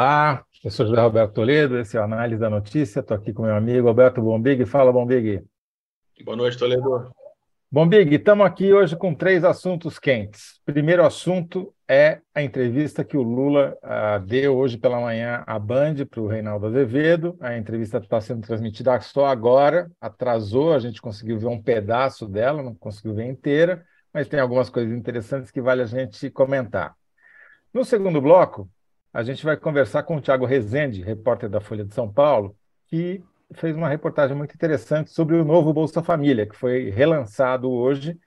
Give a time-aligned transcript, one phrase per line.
[0.00, 3.00] Olá, eu sou José Roberto Toledo, esse é o Análise da Notícia.
[3.00, 4.64] Estou aqui com meu amigo Alberto Bombig.
[4.64, 5.42] Fala, Bombig.
[6.24, 7.10] Boa noite, Toledo.
[7.68, 10.60] Bombig, estamos aqui hoje com três assuntos quentes.
[10.64, 16.06] Primeiro assunto é a entrevista que o Lula uh, deu hoje pela manhã à Band
[16.08, 17.36] para o Reinaldo Azevedo.
[17.40, 22.62] A entrevista está sendo transmitida só agora, atrasou, a gente conseguiu ver um pedaço dela,
[22.62, 26.94] não conseguiu ver inteira, mas tem algumas coisas interessantes que vale a gente comentar.
[27.74, 28.70] No segundo bloco,
[29.12, 33.22] a gente vai conversar com o Tiago Rezende, repórter da Folha de São Paulo, que
[33.54, 38.18] fez uma reportagem muito interessante sobre o novo Bolsa Família, que foi relançado hoje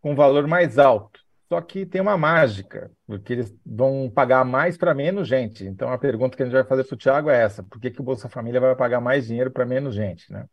[0.00, 1.20] com valor mais alto.
[1.48, 5.64] Só que tem uma mágica, porque eles vão pagar mais para menos gente.
[5.64, 7.90] Então a pergunta que a gente vai fazer para o Tiago é essa: por que,
[7.90, 10.32] que o Bolsa Família vai pagar mais dinheiro para menos gente?
[10.32, 10.46] Né?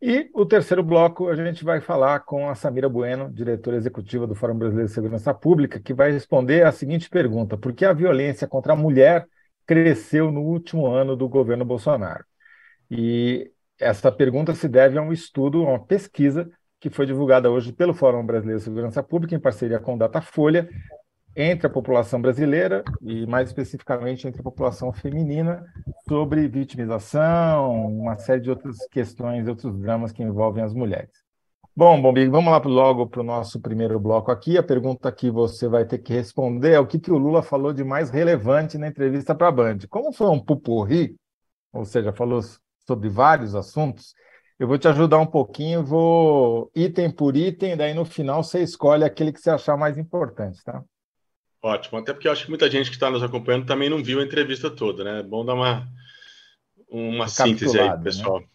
[0.00, 4.34] E o terceiro bloco, a gente vai falar com a Samira Bueno, diretora executiva do
[4.34, 8.46] Fórum Brasileiro de Segurança Pública, que vai responder a seguinte pergunta: por que a violência
[8.46, 9.26] contra a mulher
[9.66, 12.24] cresceu no último ano do governo Bolsonaro?
[12.90, 17.72] E essa pergunta se deve a um estudo, a uma pesquisa que foi divulgada hoje
[17.72, 20.68] pelo Fórum Brasileiro de Segurança Pública, em parceria com Datafolha,
[21.36, 25.64] entre a população brasileira e, mais especificamente, entre a população feminina,
[26.08, 31.10] sobre vitimização, uma série de outras questões, outros dramas que envolvem as mulheres.
[31.76, 34.58] Bom, Bombig, vamos lá logo para o nosso primeiro bloco aqui.
[34.58, 37.72] A pergunta que você vai ter que responder é o que, que o Lula falou
[37.72, 39.78] de mais relevante na entrevista para a Band.
[39.88, 41.14] Como foi um pupurri,
[41.72, 42.40] ou seja, falou
[42.84, 44.12] sobre vários assuntos,
[44.58, 49.04] eu vou te ajudar um pouquinho, vou item por item, daí no final você escolhe
[49.04, 50.82] aquele que você achar mais importante, tá?
[51.68, 54.20] Ótimo, até porque eu acho que muita gente que está nos acompanhando também não viu
[54.20, 55.20] a entrevista toda, né?
[55.20, 55.86] É bom dar uma,
[56.90, 58.00] uma síntese aí, né?
[58.02, 58.40] pessoal.
[58.40, 58.46] Né?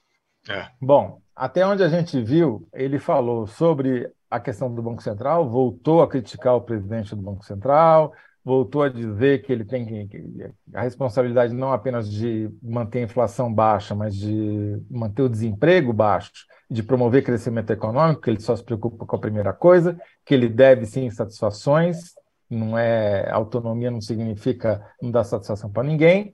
[0.49, 0.67] É.
[0.81, 6.01] Bom, até onde a gente viu, ele falou sobre a questão do Banco Central, voltou
[6.01, 8.11] a criticar o presidente do Banco Central,
[8.43, 10.09] voltou a dizer que ele tem
[10.73, 16.31] a responsabilidade não apenas de manter a inflação baixa, mas de manter o desemprego baixo,
[16.67, 19.95] de promover crescimento econômico, que ele só se preocupa com a primeira coisa,
[20.25, 22.15] que ele deve sim satisfações
[22.53, 26.33] não é autonomia não significa não dar satisfação para ninguém.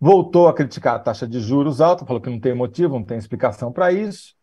[0.00, 3.16] Voltou a criticar a taxa de juros alta, falou que não tem motivo, não tem
[3.16, 4.34] explicação para isso.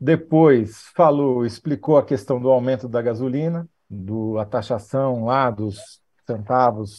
[0.00, 6.96] Depois falou, explicou a questão do aumento da gasolina, do a taxação lá dos centavos,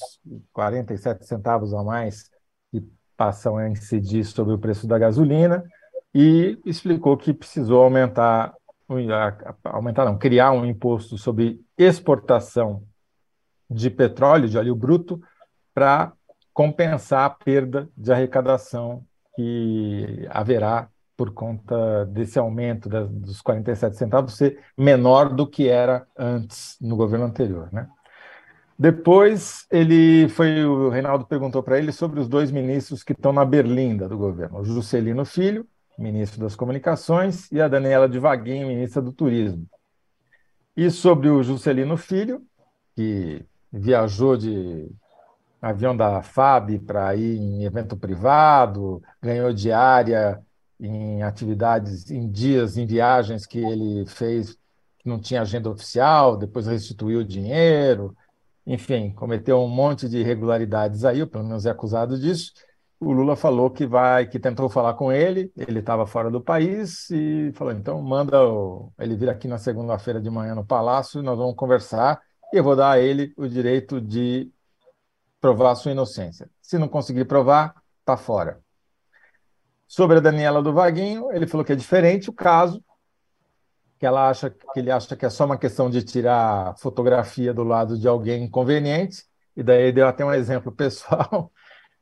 [0.53, 2.29] 47 centavos a mais
[2.71, 2.83] que
[3.17, 5.63] passam a incidir sobre o preço da gasolina
[6.13, 8.53] e explicou que precisou aumentar
[9.63, 12.83] aumentar não, criar um imposto sobre exportação
[13.71, 15.21] de petróleo, de óleo bruto,
[15.73, 16.13] para
[16.53, 19.05] compensar a perda de arrecadação
[19.35, 26.05] que haverá por conta desse aumento das, dos 47 centavos ser menor do que era
[26.17, 27.87] antes no governo anterior, né?
[28.77, 33.45] Depois ele foi o Reinaldo perguntou para ele sobre os dois ministros que estão na
[33.45, 35.67] berlinda do governo, o Juscelino Filho,
[35.97, 39.67] ministro das Comunicações, e a Daniela de Vaguinho, ministra do Turismo.
[40.75, 42.41] E sobre o Juscelino Filho,
[42.95, 44.89] que viajou de
[45.61, 50.41] avião da FAB para ir em evento privado, ganhou diária
[50.79, 54.57] em atividades, em dias, em viagens que ele fez
[54.97, 58.15] que não tinha agenda oficial, depois restituiu o dinheiro,
[58.65, 62.53] enfim, cometeu um monte de irregularidades aí, pelo menos é acusado disso.
[62.99, 67.09] O Lula falou que vai, que tentou falar com ele, ele estava fora do país
[67.09, 68.91] e falou: então manda o...
[68.99, 72.21] ele vir aqui na segunda-feira de manhã no Palácio e nós vamos conversar
[72.53, 74.51] e eu vou dar a ele o direito de
[75.39, 76.49] provar sua inocência.
[76.61, 78.61] Se não conseguir provar, está fora.
[79.87, 82.83] Sobre a Daniela do Vaguinho, ele falou que é diferente o caso,
[83.99, 87.63] que ela acha que ele acha que é só uma questão de tirar fotografia do
[87.63, 89.23] lado de alguém inconveniente,
[89.55, 91.51] e daí deu até um exemplo pessoal.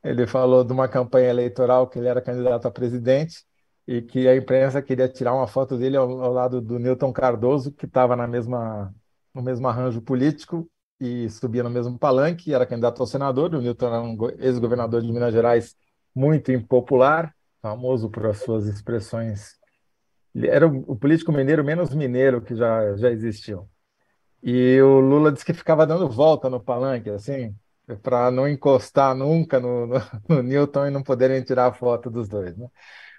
[0.02, 3.44] Ele falou de uma campanha eleitoral que ele era candidato a presidente
[3.86, 7.72] e que a imprensa queria tirar uma foto dele ao, ao lado do Newton Cardoso,
[7.72, 8.94] que estava na mesma
[9.34, 10.68] no mesmo arranjo político
[11.00, 13.54] e subia no mesmo palanque, era candidato ao senador.
[13.54, 15.76] O Newton era um ex-governador de Minas Gerais
[16.14, 19.58] muito impopular, famoso por as suas expressões.
[20.34, 23.68] Ele era o político mineiro menos mineiro que já, já existiu.
[24.42, 27.54] E o Lula disse que ficava dando volta no palanque, assim,
[28.02, 32.28] para não encostar nunca no, no, no, Newton e não poderem tirar a foto dos
[32.28, 32.56] dois.
[32.56, 32.66] Né?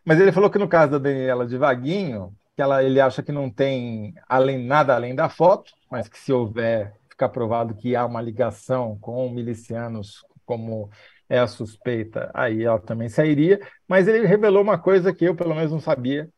[0.05, 3.31] Mas ele falou que no caso da Daniela de Vaguinho, que ela, ele acha que
[3.31, 8.05] não tem além, nada além da foto, mas que se houver, ficar provado que há
[8.05, 10.89] uma ligação com milicianos, como
[11.29, 13.59] é a suspeita, aí ela também sairia.
[13.87, 16.29] Mas ele revelou uma coisa que eu, pelo menos, não sabia,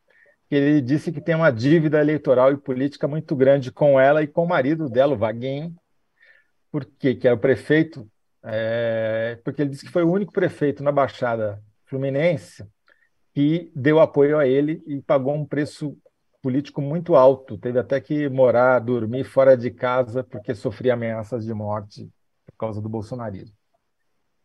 [0.48, 4.26] que ele disse que tem uma dívida eleitoral e política muito grande com ela e
[4.26, 5.74] com o marido dela, o Vaguinho,
[6.70, 8.06] porque que é o prefeito
[8.46, 12.66] é, porque ele disse que foi o único prefeito na Baixada Fluminense
[13.34, 15.96] que deu apoio a ele e pagou um preço
[16.44, 17.56] político muito alto.
[17.56, 22.06] Teve até que morar, dormir fora de casa porque sofria ameaças de morte
[22.44, 23.56] por causa do bolsonarismo.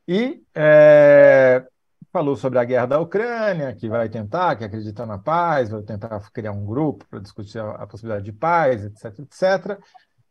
[0.07, 1.68] E é,
[2.10, 6.18] falou sobre a guerra da Ucrânia, que vai tentar, que acredita na paz, vai tentar
[6.31, 9.78] criar um grupo para discutir a, a possibilidade de paz, etc, etc.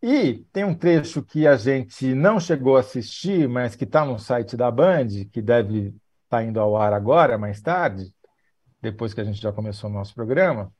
[0.02, 4.18] E tem um trecho que a gente não chegou a assistir, mas que está no
[4.18, 8.10] site da Band, que deve estar tá indo ao ar agora, mais tarde,
[8.80, 10.72] depois que a gente já começou o nosso programa,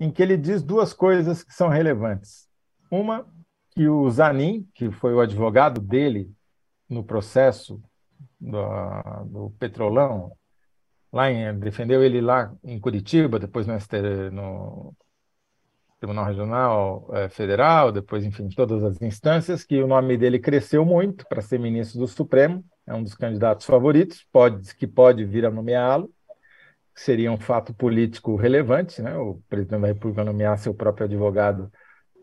[0.00, 2.48] em que ele diz duas coisas que são relevantes.
[2.90, 3.26] Uma,
[3.72, 6.32] que o Zanin, que foi o advogado dele
[6.88, 7.80] no processo
[8.40, 8.58] do,
[9.26, 10.32] do Petrolão,
[11.12, 13.74] lá em, defendeu ele lá em Curitiba, depois no,
[14.32, 14.96] no
[15.98, 21.26] Tribunal Regional é, Federal, depois, enfim, todas as instâncias, que o nome dele cresceu muito
[21.28, 25.50] para ser ministro do Supremo, é um dos candidatos favoritos, pode, que pode vir a
[25.50, 26.10] nomeá-lo,
[26.94, 29.16] seria um fato político relevante, né?
[29.16, 31.70] o presidente da República nomear seu próprio advogado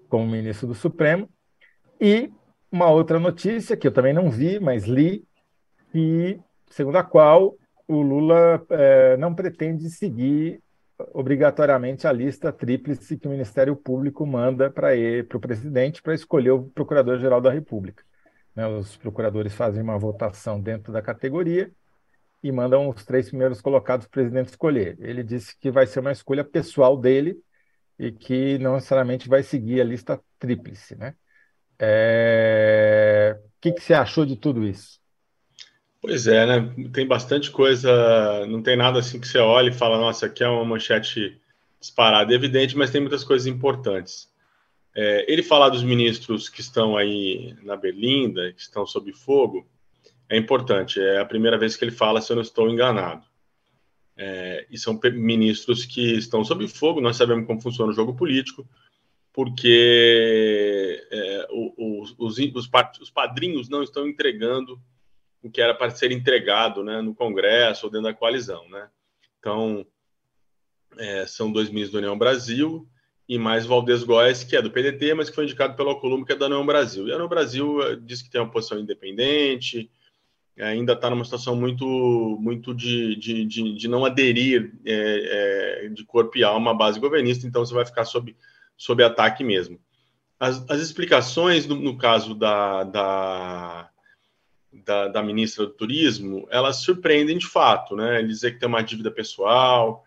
[0.09, 1.29] como ministro do Supremo,
[1.99, 2.31] e
[2.71, 5.25] uma outra notícia que eu também não vi, mas li,
[5.93, 7.55] e segundo a qual
[7.87, 10.61] o Lula é, não pretende seguir
[11.13, 14.89] obrigatoriamente a lista tríplice que o Ministério Público manda para
[15.33, 18.03] o presidente para escolher o Procurador-Geral da República.
[18.55, 21.71] Né, os procuradores fazem uma votação dentro da categoria
[22.43, 24.97] e mandam os três primeiros colocados para o presidente escolher.
[24.99, 27.37] Ele disse que vai ser uma escolha pessoal dele
[27.99, 30.95] e que não necessariamente vai seguir a lista tríplice.
[30.95, 31.15] Né?
[31.79, 33.37] É...
[33.39, 34.99] O que, que você achou de tudo isso?
[35.99, 36.73] Pois é, né?
[36.93, 40.47] Tem bastante coisa, não tem nada assim que você olha e fala, nossa, aqui é
[40.47, 41.41] uma manchete
[41.79, 44.31] disparada, é evidente, mas tem muitas coisas importantes.
[44.95, 49.67] É, ele falar dos ministros que estão aí na Berlinda, que estão sob fogo,
[50.29, 50.99] é importante.
[50.99, 53.25] É a primeira vez que ele fala, se eu não estou enganado.
[54.15, 58.67] É, e são ministros que estão sob fogo, nós sabemos como funciona o jogo político,
[59.31, 61.47] porque é,
[61.77, 62.37] os, os,
[62.99, 64.81] os padrinhos não estão entregando
[65.43, 68.67] o que era para ser entregado né, no Congresso ou dentro da coalizão.
[68.69, 68.89] Né?
[69.39, 69.85] Então,
[70.97, 72.87] é, são dois ministros do União Brasil
[73.29, 76.33] e mais Valdez Góes, que é do PDT, mas que foi indicado pela Alcolumbre, que
[76.33, 77.07] é da União Brasil.
[77.07, 79.91] E a União Brasil eh, diz que tem uma posição independente,
[80.59, 81.85] ainda está numa situação muito,
[82.39, 86.99] muito de, de, de, de não aderir é, é, de corpo e alma à base
[86.99, 88.35] governista, então você vai ficar sob,
[88.75, 89.79] sob ataque mesmo.
[90.39, 93.89] As, as explicações, no, no caso da, da
[94.85, 98.19] da, da, ministra do Turismo, elas surpreendem de fato, né?
[98.19, 100.05] Ele dizer que tem uma dívida pessoal.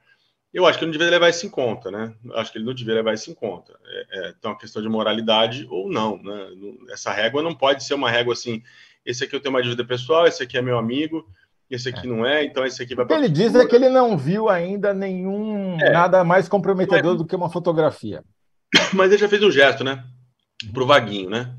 [0.52, 2.14] Eu acho que ele não devia levar isso em conta, né?
[2.34, 3.78] Acho que ele não devia levar isso em conta.
[3.84, 6.48] É, é, então, uma questão de moralidade ou não, né?
[6.90, 8.62] Essa régua não pode ser uma régua assim.
[9.10, 11.26] Esse aqui eu tenho uma dívida pessoal, esse aqui é meu amigo,
[11.70, 12.10] esse aqui é.
[12.10, 13.16] não é, então esse aqui vai para.
[13.16, 15.90] Ele diz é que ele não viu ainda nenhum é.
[15.90, 18.22] nada mais comprometedor do que uma fotografia.
[18.94, 20.04] Mas ele já fez um gesto, né?
[20.72, 21.54] Pro Vaguinho, né?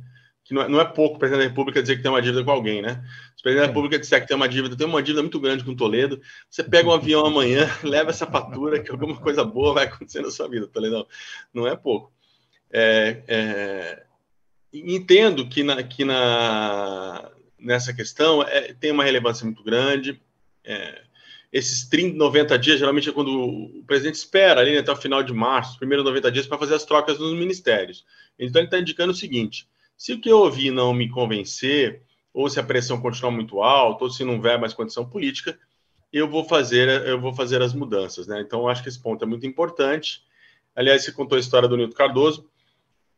[0.51, 2.43] que não é, não é pouco o presidente da República dizer que tem uma dívida
[2.43, 3.01] com alguém, né?
[3.35, 5.63] Se o presidente da República disser que tem uma dívida, tem uma dívida muito grande
[5.63, 9.85] com Toledo, você pega um avião amanhã, leva essa fatura, que alguma coisa boa vai
[9.85, 10.95] acontecer na sua vida, Toledo.
[10.95, 11.07] Não,
[11.53, 12.11] não é pouco.
[12.69, 14.03] É, é,
[14.73, 17.31] entendo que, na, que na,
[17.61, 20.19] nessa questão é, tem uma relevância muito grande.
[20.63, 21.01] É,
[21.51, 25.21] esses 30, 90 dias, geralmente é quando o presidente espera ali né, até o final
[25.21, 28.05] de março, primeiros 90 dias, para fazer as trocas nos ministérios.
[28.39, 32.01] Então, ele está indicando o seguinte: se o que eu ouvi não me convencer,
[32.33, 35.57] ou se a pressão continuar muito alta, ou se não houver mais condição política,
[36.11, 38.41] eu vou fazer, eu vou fazer as mudanças, né?
[38.41, 40.23] Então, acho que esse ponto é muito importante.
[40.73, 42.49] Aliás, você contou a história do Nilton Cardoso,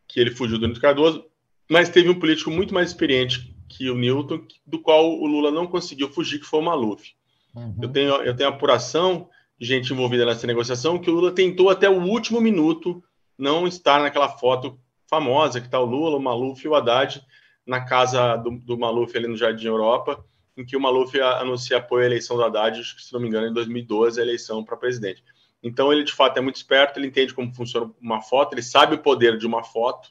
[0.08, 1.26] que ele fugiu do Nilton Cardoso,
[1.70, 5.66] mas teve um político muito mais experiente que o Newton, do qual o Lula não
[5.66, 7.12] conseguiu fugir, que foi o Maluf.
[7.56, 7.76] Uhum.
[7.82, 9.28] Eu, tenho, eu tenho apuração
[9.60, 13.04] de gente envolvida nessa negociação que o Lula tentou até o último minuto
[13.38, 17.24] não estar naquela foto famosa, que está o Lula, o Maluf e o Haddad
[17.66, 20.24] na casa do, do Maluf ali no Jardim Europa,
[20.56, 23.54] em que o Maluf anuncia apoio à eleição do Haddad, se não me engano, em
[23.54, 25.24] 2012, a eleição para presidente.
[25.64, 28.96] Então, ele de fato é muito esperto, ele entende como funciona uma foto, ele sabe
[28.96, 30.10] o poder de uma foto.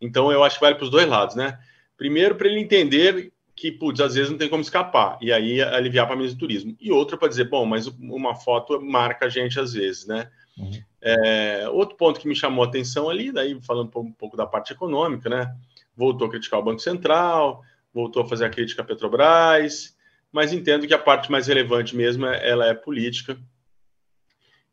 [0.00, 1.58] Então, eu acho que vale para os dois lados, né?
[1.96, 6.06] Primeiro, para ele entender que, putz, às vezes não tem como escapar, e aí aliviar
[6.06, 6.76] para a do turismo.
[6.78, 10.30] E outra para dizer, bom, mas uma foto marca a gente às vezes, né?
[10.58, 10.82] Uhum.
[11.00, 14.72] É, outro ponto que me chamou a atenção ali, daí falando um pouco da parte
[14.72, 15.54] econômica, né?
[15.96, 17.62] Voltou a criticar o Banco Central,
[17.94, 19.96] voltou a fazer a crítica à Petrobras,
[20.30, 23.38] mas entendo que a parte mais relevante mesmo é, ela é política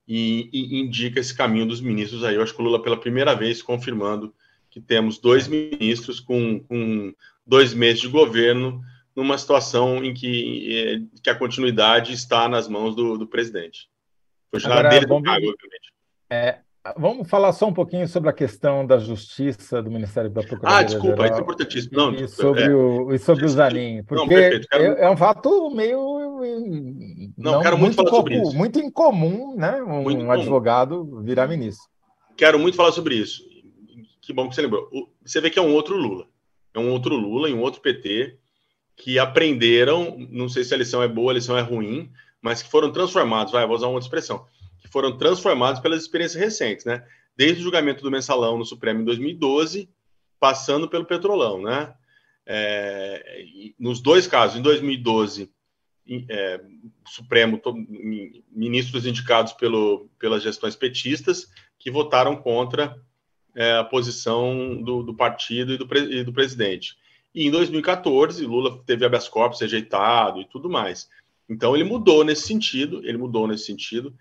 [0.05, 2.35] e, e, indica esse caminho dos ministros aí.
[2.35, 4.33] Eu acho que o Lula, pela primeira vez, confirmando
[4.73, 7.13] que temos dois ministros com, com
[7.45, 8.81] dois meses de governo
[9.15, 13.87] numa situação em que, que a continuidade está nas mãos do, do presidente.
[14.63, 15.93] Agora, dele do cargo, obviamente.
[16.31, 16.57] É,
[16.97, 20.79] Vamos falar só um pouquinho sobre a questão da justiça do Ministério da Procuradoria.
[20.79, 21.97] Ah, desculpa, isso é importantíssimo.
[21.97, 24.83] Não, e sobre, é, o, e sobre o Zanin, porque não, perfeito, quero...
[24.83, 25.97] é, é, um fato meio.
[27.37, 28.53] Não, não quero muito, muito falar sobre isso.
[28.53, 29.81] Muito incomum, né?
[29.81, 31.87] Um, um advogado virar ministro.
[32.35, 33.52] Quero muito falar sobre isso.
[34.23, 34.89] Que bom que você lembrou.
[35.21, 36.27] Você vê que é um outro Lula.
[36.73, 38.39] É um outro Lula e um outro PT
[38.95, 42.09] que aprenderam, não sei se a lição é boa, a lição é ruim,
[42.41, 44.45] mas que foram transformados, vai, vou usar uma outra expressão
[44.79, 47.05] que foram transformados pelas experiências recentes, né?
[47.35, 49.89] Desde o julgamento do mensalão no Supremo em 2012,
[50.39, 51.93] passando pelo Petrolão, né?
[52.45, 53.45] É,
[53.77, 55.51] nos dois casos, em 2012,
[56.29, 56.61] é,
[57.07, 57.59] Supremo,
[58.51, 62.97] ministros indicados pelo, pelas gestões petistas, que votaram contra
[63.55, 66.97] é, a posição do, do partido e do, e do, presidente.
[67.33, 71.09] E em 2014, Lula teve habeas corpus rejeitado e tudo mais.
[71.49, 74.13] Então ele mudou nesse sentido, ele mudou nesse sentido,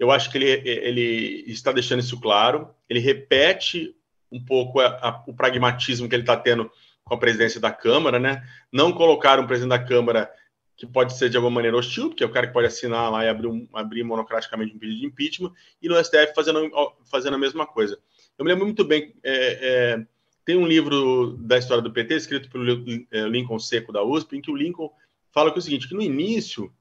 [0.00, 2.70] eu acho que ele, ele está deixando isso claro.
[2.88, 3.94] Ele repete
[4.32, 6.70] um pouco a, a, o pragmatismo que ele está tendo
[7.04, 8.42] com a presidência da Câmara, né?
[8.72, 10.30] Não colocar um presidente da Câmara
[10.74, 13.22] que pode ser de alguma maneira hostil, porque é o cara que pode assinar lá
[13.22, 16.70] e abrir, um, abrir monocraticamente um pedido de impeachment, e no STF fazendo,
[17.10, 17.98] fazendo a mesma coisa.
[18.40, 20.06] Eu me lembro muito bem, é, é,
[20.46, 22.64] tem um livro da história do PT, escrito pelo
[23.10, 24.90] é, Lincoln Seco da USP, em que o Lincoln
[25.30, 26.72] fala que é o seguinte, que no início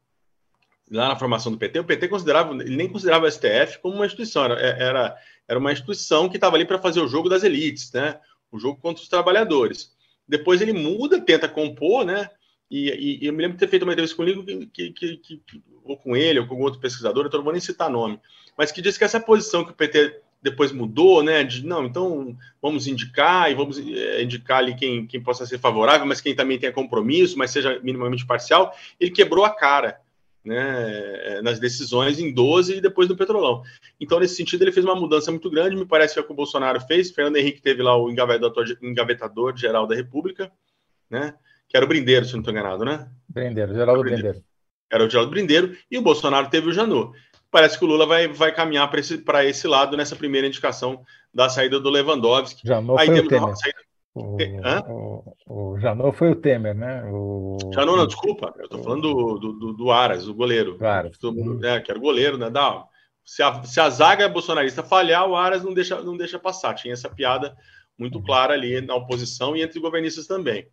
[0.89, 4.06] lá na formação do PT, o PT considerava, ele nem considerava o STF como uma
[4.06, 5.18] instituição, era, era,
[5.50, 8.18] era uma instituição que estava ali para fazer o jogo das elites, né?
[8.50, 9.94] O jogo contra os trabalhadores.
[10.25, 12.30] Depois ele muda, tenta compor, né?
[12.72, 15.18] E, e, e eu me lembro de ter feito uma entrevista com o que, que,
[15.18, 15.44] que,
[15.84, 18.18] ou com ele, ou com outro pesquisador, eu não vou nem citar nome,
[18.58, 21.43] mas que disse que essa posição que o PT depois mudou, né?
[21.43, 26.05] De não, então vamos indicar e vamos é, indicar ali quem, quem possa ser favorável,
[26.05, 30.00] mas quem também tenha compromisso, mas seja minimamente parcial, ele quebrou a cara
[30.43, 33.62] né, é, nas decisões em 12 e depois no Petrolão.
[34.00, 36.31] Então, nesse sentido, ele fez uma mudança muito grande, me parece que é o que
[36.31, 37.12] o Bolsonaro fez.
[37.12, 40.51] Fernando Henrique teve lá o engavetador, engavetador geral da República,
[41.10, 41.34] né,
[41.67, 43.10] que era o Brindeiro, se não estou enganado, né?
[43.27, 44.24] Brindeiro, Geraldo Brindeiro.
[44.24, 44.46] Brindeiro.
[44.91, 47.15] Era o Geraldo Brindeiro, e o Bolsonaro teve o Janot.
[47.51, 51.03] Parece que o Lula vai, vai caminhar para esse, esse lado nessa primeira indicação
[51.34, 52.68] da saída do Lewandowski.
[52.68, 53.79] Janot Aí foi o saída
[54.15, 54.36] o,
[55.48, 57.03] o, o Janot foi o Temer, né?
[57.06, 57.58] O...
[57.74, 58.53] Janot, não, desculpa.
[58.58, 60.77] Eu estou falando do, do, do, Aras, o goleiro.
[60.77, 61.12] Claro.
[61.63, 62.50] É, que era o goleiro, né?
[62.50, 62.84] Dá,
[63.24, 66.74] se, a, se a zaga bolsonarista falhar, o Aras não deixa, não deixa passar.
[66.74, 67.56] Tinha essa piada
[67.98, 70.68] muito clara ali na oposição e entre governistas também.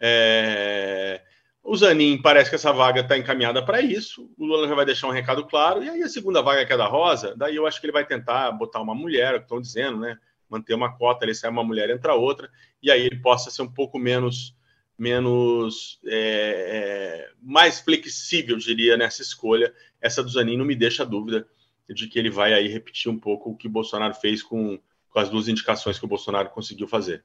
[0.00, 1.22] É...
[1.66, 4.30] O Zanin parece que essa vaga está encaminhada para isso.
[4.36, 5.82] O Lula já vai deixar um recado claro.
[5.82, 8.04] E aí a segunda vaga, que é da Rosa, daí eu acho que ele vai
[8.04, 10.18] tentar botar uma mulher, estão dizendo, né?
[10.48, 12.50] manter uma cota ali, sai uma mulher, entra outra,
[12.82, 14.54] e aí ele possa ser um pouco menos,
[14.96, 19.74] menos é, é, mais flexível, diria, nessa escolha.
[20.00, 21.46] Essa do Zanin não me deixa dúvida
[21.88, 24.78] de que ele vai aí repetir um pouco o que Bolsonaro fez com,
[25.10, 27.24] com as duas indicações que o Bolsonaro conseguiu fazer.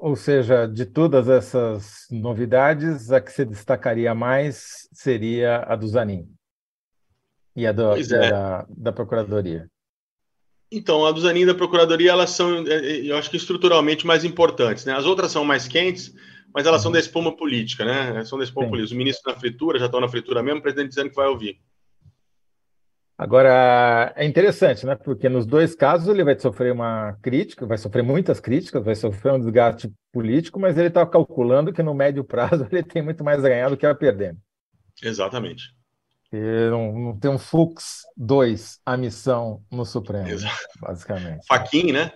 [0.00, 6.26] Ou seja, de todas essas novidades, a que se destacaria mais seria a do Zanin
[7.54, 8.30] e a, do, é.
[8.30, 9.68] da, da Procuradoria.
[10.72, 14.06] Então, a do Zanin e da Procuradoria, elas são, é, é, eu acho que estruturalmente
[14.06, 14.86] mais importantes.
[14.86, 14.94] Né?
[14.94, 16.14] As outras são mais quentes,
[16.54, 18.24] mas elas são da espuma política, né?
[18.24, 18.70] São da espuma Sim.
[18.70, 18.94] política.
[18.94, 21.60] O ministro na fritura, já estão na fritura mesmo, o presidente dizendo que vai ouvir.
[23.20, 24.96] Agora, é interessante, né?
[24.96, 29.34] Porque nos dois casos ele vai sofrer uma crítica, vai sofrer muitas críticas, vai sofrer
[29.34, 33.44] um desgaste político, mas ele está calculando que no médio prazo ele tem muito mais
[33.44, 34.34] a ganhar do que a perder.
[35.02, 35.64] Exatamente.
[36.32, 40.78] Não, não tem um Fux 2, a missão no Supremo, exato.
[40.80, 41.46] basicamente.
[41.46, 42.10] Faquin, né?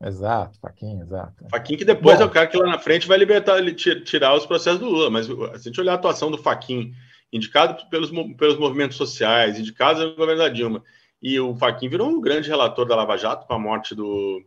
[0.00, 1.44] Exato, Faquin, exato.
[1.50, 4.46] Faquin que depois Bom, é o cara que lá na frente vai libertar, tirar os
[4.46, 6.92] processos do Lula, mas se a gente olhar a atuação do Faquin,
[7.32, 10.82] indicado pelos, pelos movimentos sociais, indicado no governo da Dilma,
[11.20, 14.44] e o Faquin virou um grande relator da Lava Jato com a morte do...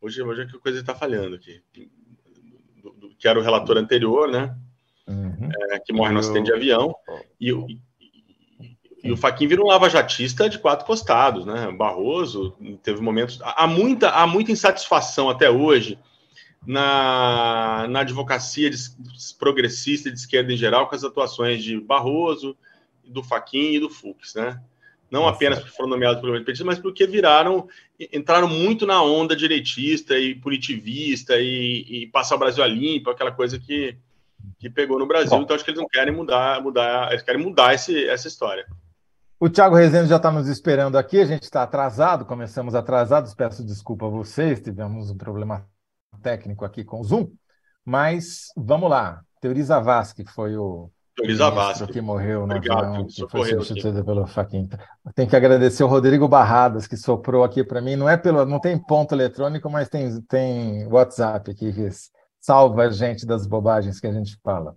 [0.00, 1.62] Hoje, hoje é que a coisa está falhando aqui.
[2.82, 4.54] Do, do, que era o relator anterior, né?
[5.06, 5.48] Uhum.
[5.70, 6.94] É, que morre no acidente de avião.
[7.40, 7.50] E,
[9.02, 11.70] e o Faquin vira um lava-jatista de quatro costados, né?
[11.72, 13.40] Barroso teve momentos.
[13.42, 15.98] Há muita, há muita insatisfação até hoje
[16.66, 18.76] na, na advocacia de,
[19.38, 22.56] progressista de esquerda em geral com as atuações de Barroso,
[23.04, 24.60] do Faquin e do Fux, né?
[25.08, 25.36] Não Nossa.
[25.36, 27.68] apenas porque foram nomeados pelo petista, mas porque viraram,
[28.12, 33.30] entraram muito na onda direitista e punitivista e, e passar o Brasil a limpo, aquela
[33.30, 33.96] coisa que,
[34.58, 35.30] que pegou no Brasil.
[35.30, 35.42] Bom.
[35.42, 38.66] Então acho que eles não querem mudar, mudar, eles querem mudar esse, essa história.
[39.38, 43.64] O Thiago Rezende já está nos esperando aqui, a gente está atrasado, começamos atrasados, peço
[43.64, 45.64] desculpa a vocês, tivemos um problema
[46.22, 47.30] técnico aqui com o Zoom,
[47.84, 49.22] mas vamos lá.
[49.40, 51.92] Teori Zavascki foi o Teori Zavascki.
[51.92, 54.68] que morreu no Obrigado, avião, que foi substituído pelo Faquin.
[55.14, 57.96] Tenho que agradecer o Rodrigo Barradas, que soprou aqui para mim.
[57.96, 61.88] Não é pelo, não tem ponto eletrônico, mas tem, tem WhatsApp aqui que
[62.40, 64.76] salva a gente das bobagens que a gente fala.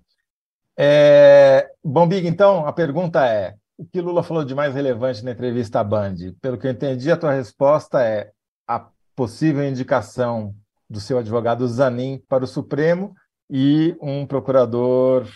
[0.77, 1.69] É...
[1.83, 5.81] Bom, Big, então, a pergunta é: o que Lula falou de mais relevante na entrevista
[5.81, 6.15] à Band?
[6.41, 8.31] Pelo que eu entendi, a tua resposta é
[8.65, 10.55] a possível indicação
[10.89, 13.13] do seu advogado Zanin para o Supremo
[13.49, 15.27] e um procurador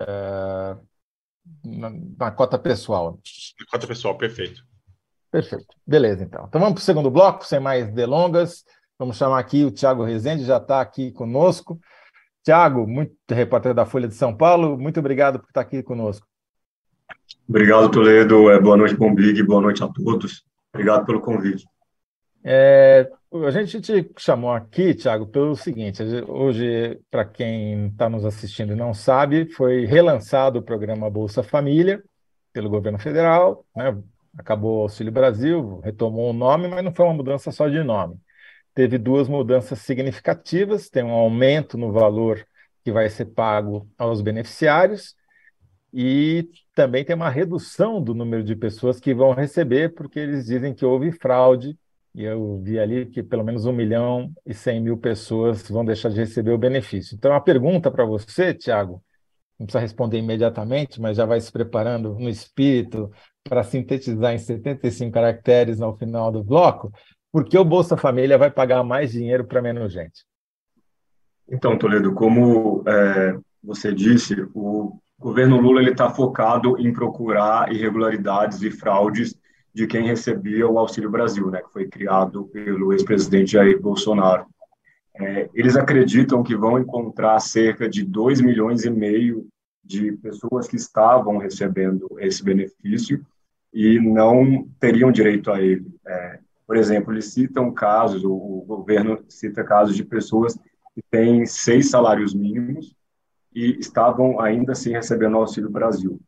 [0.00, 0.76] é,
[1.64, 3.18] na, na, cota pessoal.
[3.58, 4.62] Na cota pessoal, perfeito.
[5.30, 5.66] Perfeito.
[5.86, 6.44] Beleza, então.
[6.48, 8.64] Então vamos para o segundo bloco, sem mais delongas.
[8.98, 11.80] Vamos chamar aqui o Tiago Rezende, já está aqui conosco.
[12.42, 16.26] Tiago, muito repórter da Folha de São Paulo, muito obrigado por estar aqui conosco.
[17.48, 18.50] Obrigado, Toledo.
[18.50, 19.42] É, boa noite, Bombig.
[19.42, 20.44] Boa noite a todos.
[20.72, 21.64] Obrigado pelo convite.
[22.42, 23.10] É,
[23.46, 28.76] a gente te chamou aqui, Tiago, pelo seguinte: hoje, para quem está nos assistindo e
[28.76, 32.02] não sabe, foi relançado o programa Bolsa Família
[32.52, 33.96] pelo governo federal, né?
[34.36, 38.16] acabou o Auxílio Brasil, retomou o nome, mas não foi uma mudança só de nome.
[38.74, 42.44] Teve duas mudanças significativas: tem um aumento no valor
[42.82, 45.14] que vai ser pago aos beneficiários
[45.92, 50.72] e também tem uma redução do número de pessoas que vão receber, porque eles dizem
[50.72, 51.76] que houve fraude
[52.14, 56.08] e eu vi ali que pelo menos 1 milhão e 100 mil pessoas vão deixar
[56.08, 57.14] de receber o benefício.
[57.14, 59.02] Então, a pergunta para você, Tiago,
[59.58, 63.10] não precisa responder imediatamente, mas já vai se preparando no espírito
[63.44, 66.92] para sintetizar em 75 caracteres ao final do bloco,
[67.30, 70.24] por que o Bolsa Família vai pagar mais dinheiro para menos gente?
[71.48, 78.70] Então, Toledo, como é, você disse, o governo Lula está focado em procurar irregularidades e
[78.70, 79.38] fraudes
[79.72, 84.46] de quem recebia o Auxílio Brasil, né, que foi criado pelo ex-presidente Jair Bolsonaro.
[85.14, 89.46] É, eles acreditam que vão encontrar cerca de 2 milhões e meio
[89.84, 93.24] de pessoas que estavam recebendo esse benefício
[93.72, 95.86] e não teriam direito a ele.
[96.06, 100.54] É, por exemplo, eles citam casos, o, governo cita casos de pessoas
[100.94, 102.94] que têm seis salários mínimos
[103.52, 106.20] e estavam ainda assim recebendo o Auxílio Brasil.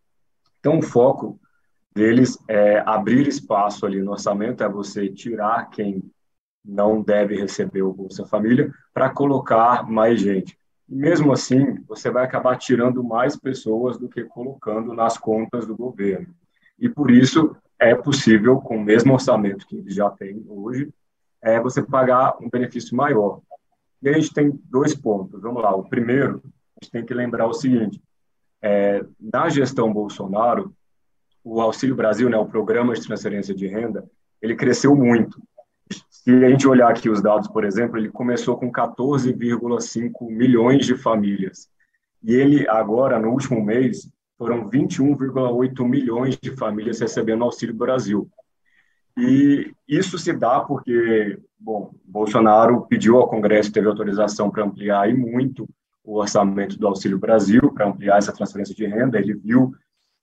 [0.58, 1.38] Então, o foco
[1.94, 6.02] deles é abrir espaço ali no orçamento, é você tirar quem
[6.64, 10.56] não deve receber o Bolsa Família para colocar mais gente.
[10.88, 15.76] E mesmo assim, você vai acabar tirando mais pessoas do que colocando nas contas do
[15.76, 16.34] governo.
[16.78, 20.92] E por isso é possível, com o mesmo orçamento que eles já têm hoje,
[21.40, 23.40] é você pagar um benefício maior.
[24.00, 25.40] E a gente tem dois pontos.
[25.42, 25.74] Vamos lá.
[25.74, 28.00] O primeiro, a gente tem que lembrar o seguinte:
[28.60, 30.74] é, na gestão Bolsonaro,
[31.44, 34.04] o Auxílio Brasil, né, o programa de transferência de renda,
[34.40, 35.40] ele cresceu muito.
[36.08, 40.96] Se a gente olhar aqui os dados, por exemplo, ele começou com 14,5 milhões de
[40.96, 41.68] famílias.
[42.22, 48.28] E ele, agora, no último mês, foram 21,8 milhões de famílias recebendo Auxílio Brasil.
[49.16, 55.14] E isso se dá porque, bom, Bolsonaro pediu ao Congresso, teve autorização para ampliar e
[55.14, 55.68] muito
[56.04, 59.18] o orçamento do Auxílio Brasil, para ampliar essa transferência de renda.
[59.18, 59.72] Ele viu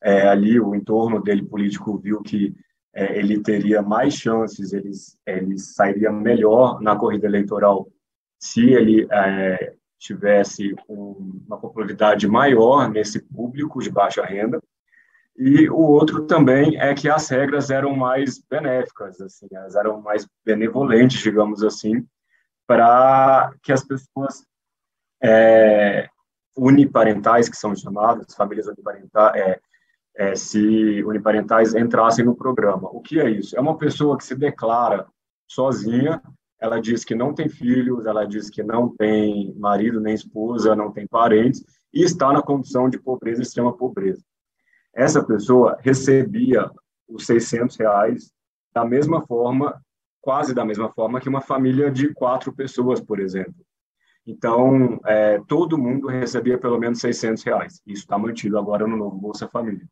[0.01, 2.55] é, ali o entorno dele político viu que
[2.93, 4.91] é, ele teria mais chances, ele,
[5.25, 7.87] ele sairia melhor na corrida eleitoral
[8.39, 14.61] se ele é, tivesse um, uma popularidade maior nesse público de baixa renda.
[15.37, 20.27] E o outro também é que as regras eram mais benéficas, assim, elas eram mais
[20.45, 22.05] benevolentes, digamos assim,
[22.67, 24.45] para que as pessoas
[25.23, 26.09] é,
[26.57, 29.59] uniparentais, que são chamadas, famílias uniparentais, é,
[30.15, 32.89] é, se uniparentais entrassem no programa.
[32.91, 33.57] O que é isso?
[33.57, 35.07] É uma pessoa que se declara
[35.47, 36.21] sozinha,
[36.59, 40.91] ela diz que não tem filhos, ela diz que não tem marido nem esposa, não
[40.91, 44.21] tem parentes, e está na condição de pobreza, extrema pobreza.
[44.93, 46.69] Essa pessoa recebia
[47.07, 48.31] os 600 reais
[48.73, 49.81] da mesma forma,
[50.21, 53.55] quase da mesma forma que uma família de quatro pessoas, por exemplo.
[54.25, 57.81] Então, é, todo mundo recebia pelo menos 600 reais.
[57.87, 59.87] Isso está mantido agora no novo Bolsa Família.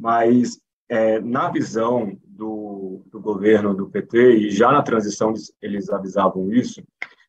[0.00, 0.58] Mas,
[0.88, 6.82] é, na visão do, do, governo do PT, e já na transição eles avisavam isso,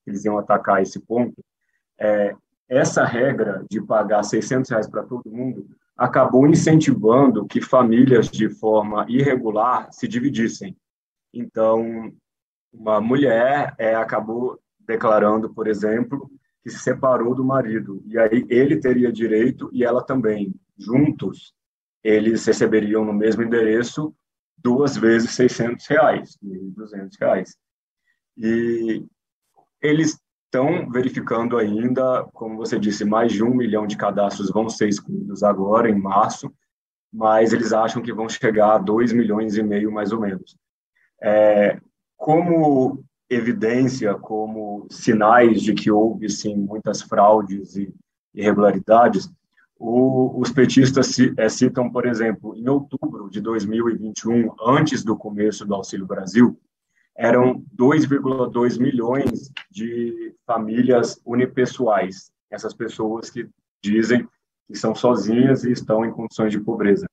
[0.08, 1.44] eles iam atacar esse ponto,
[2.00, 2.34] é,
[2.70, 9.06] essa regra de pagar 600 reais para todo mundo acabou incentivando que famílias de forma
[9.10, 10.76] irregular se dividissem.
[11.34, 12.12] Então,
[12.74, 16.32] uma mulher é, acabou declarando, por exemplo,
[16.64, 20.54] que se separou do marido, e aí ele teria direito e ela também.
[20.78, 21.54] Juntos,
[22.04, 24.14] eles receberiam no mesmo endereço
[24.58, 27.56] duas vezes 600 reais, 1.200 reais.
[28.38, 29.06] E
[29.82, 34.90] eles estão verificando ainda, como você disse, mais de um milhão de cadastros vão ser
[34.90, 36.52] excluídos agora, em março,
[37.12, 40.56] mas eles acham que vão chegar a dois milhões e meio, mais ou menos.
[41.22, 41.80] É,
[42.18, 47.94] como evidência, como sinais de que houve, sim, muitas fraudes e
[48.34, 49.30] irregularidades,
[49.84, 55.74] o, os petistas é, citam, por exemplo, em outubro de 2021, antes do começo do
[55.74, 56.56] Auxílio Brasil,
[57.18, 63.50] eram 2,2 milhões de famílias unipessoais, essas pessoas que
[63.84, 64.28] dizem
[64.68, 67.10] que são sozinhas e estão em condições de pobreza.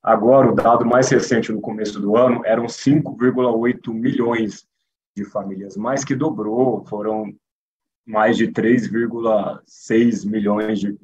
[0.00, 4.64] Agora, o dado mais recente no começo do ano eram 5,8 milhões
[5.16, 7.34] de famílias, mais que dobrou, foram
[8.06, 10.96] mais de 3,6 milhões de,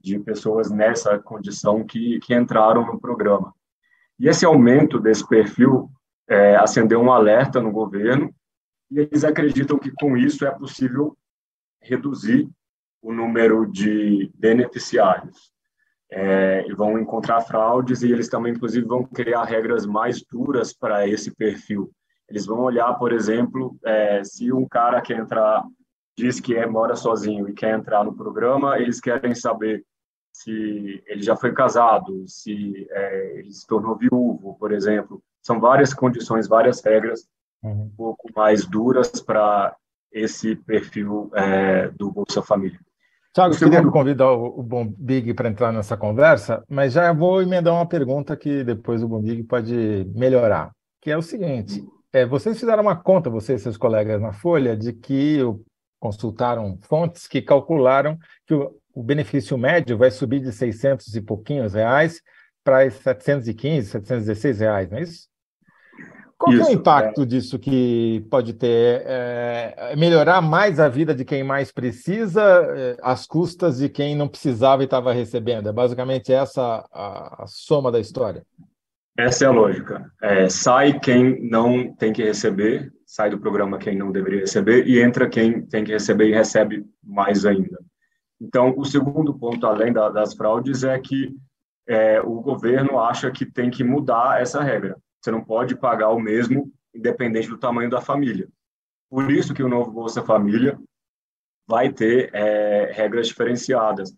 [0.00, 3.54] de pessoas nessa condição que, que entraram no programa.
[4.18, 5.90] E esse aumento desse perfil
[6.28, 8.34] é, acendeu um alerta no governo
[8.90, 11.16] e eles acreditam que com isso é possível
[11.80, 12.48] reduzir
[13.02, 15.52] o número de beneficiários.
[16.10, 21.06] É, e vão encontrar fraudes e eles também, inclusive, vão criar regras mais duras para
[21.06, 21.92] esse perfil.
[22.28, 25.62] Eles vão olhar, por exemplo, é, se um cara quer entrar,
[26.18, 29.84] diz que é, mora sozinho e quer entrar no programa, eles querem saber
[30.32, 35.94] se ele já foi casado, se é, ele se tornou viúvo, por exemplo, são várias
[35.94, 37.26] condições, várias regras
[37.62, 37.84] uhum.
[37.84, 39.74] um pouco mais duras para
[40.12, 42.78] esse perfil é, do Bolsa Família.
[43.32, 47.40] Tiago, eu queria convidar o, o Bom Big para entrar nessa conversa, mas já vou
[47.40, 52.24] emendar uma pergunta que depois o Bom Big pode melhorar, que é o seguinte, é,
[52.26, 55.40] vocês fizeram uma conta, você e seus colegas na Folha, de que
[55.98, 61.74] consultaram fontes que calcularam que o, o benefício médio vai subir de 600 e pouquinhos
[61.74, 62.20] reais
[62.64, 65.28] para 715, 716 reais, não é isso?
[66.38, 67.26] Qual Isso, é o impacto é...
[67.26, 69.02] disso que pode ter?
[69.04, 74.14] É, é, melhorar mais a vida de quem mais precisa, é, às custas de quem
[74.14, 75.68] não precisava e estava recebendo?
[75.68, 78.44] É basicamente essa a, a, soma da história?
[79.16, 80.08] Essa é a lógica.
[80.22, 85.00] É, sai quem não tem que receber, sai do programa quem não deveria receber, e
[85.00, 87.78] entra quem tem que receber e recebe mais ainda.
[88.40, 91.34] Então, o segundo ponto, além da, das fraudes, é que
[91.88, 96.20] é, o governo acha que tem que mudar essa regra você não pode pagar o
[96.20, 98.48] mesmo, independente do tamanho da família.
[99.10, 100.78] Por isso que o novo Bolsa Família
[101.66, 104.12] vai ter é, regras diferenciadas.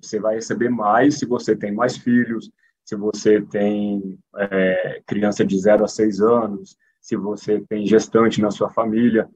[0.00, 2.50] Você vai receber mais se você tem mais filhos,
[2.84, 8.50] se você tem é, criança de 0 a 6 anos, se você tem gestante na
[8.50, 9.28] sua família.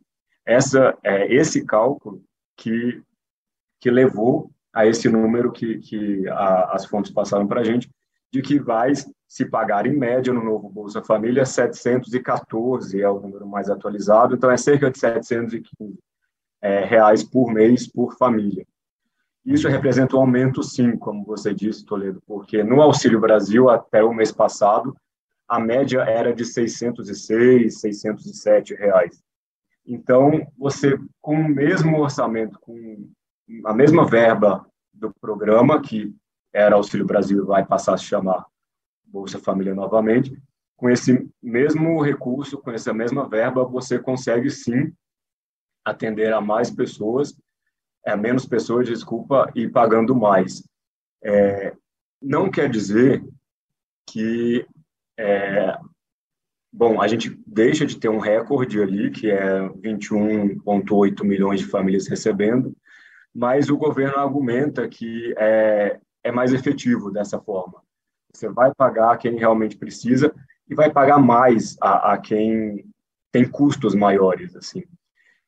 [0.43, 2.25] Essa, é, esse cálculo
[2.57, 3.03] que,
[3.79, 7.91] que levou a esse número que, que a, as fontes passaram para a gente,
[8.33, 8.95] de que vai
[9.29, 14.51] se pagar em média no novo Bolsa Família 714 é o número mais atualizado, então
[14.51, 15.99] é cerca de 715
[16.63, 18.67] é, reais por mês por família.
[19.45, 24.15] Isso representa um aumento, sim, como você disse, Toledo, porque no Auxílio Brasil, até o
[24.15, 24.97] mês passado,
[25.49, 29.23] a média era de 606, 607 reais.
[29.87, 33.09] Então, você, com o mesmo orçamento, com
[33.65, 36.15] a mesma verba do programa, que
[36.53, 38.45] era Auxílio Brasil, vai passar a se chamar
[39.05, 40.37] Bolsa Família novamente,
[40.77, 44.93] com esse mesmo recurso, com essa mesma verba, você consegue sim
[45.85, 47.35] atender a mais pessoas,
[48.07, 50.63] a menos pessoas, desculpa, e pagando mais.
[51.23, 51.75] É,
[52.23, 53.25] não quer dizer
[54.07, 54.67] que,
[55.19, 55.77] é,
[56.73, 62.07] bom, a gente deixa de ter um recorde ali, que é 21,8 milhões de famílias
[62.07, 62.75] recebendo,
[63.35, 67.83] mas o governo argumenta que é, é mais efetivo dessa forma.
[68.33, 70.33] Você vai pagar quem realmente precisa
[70.69, 72.85] e vai pagar mais a, a quem
[73.33, 74.85] tem custos maiores, assim.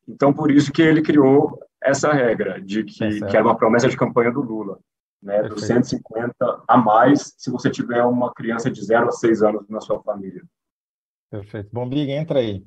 [0.07, 3.87] Então, por isso que ele criou essa regra de que, é que era uma promessa
[3.87, 4.79] de campanha do Lula,
[5.21, 9.69] né, dos 150 a mais se você tiver uma criança de 0 a 6 anos
[9.69, 10.41] na sua família.
[11.29, 11.69] Perfeito.
[11.71, 12.63] Bom, Big, entra aí.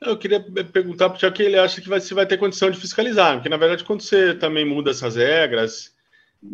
[0.00, 2.78] Eu queria perguntar para o que ele acha que vai, se vai ter condição de
[2.78, 5.94] fiscalizar, porque na verdade quando você também muda essas regras,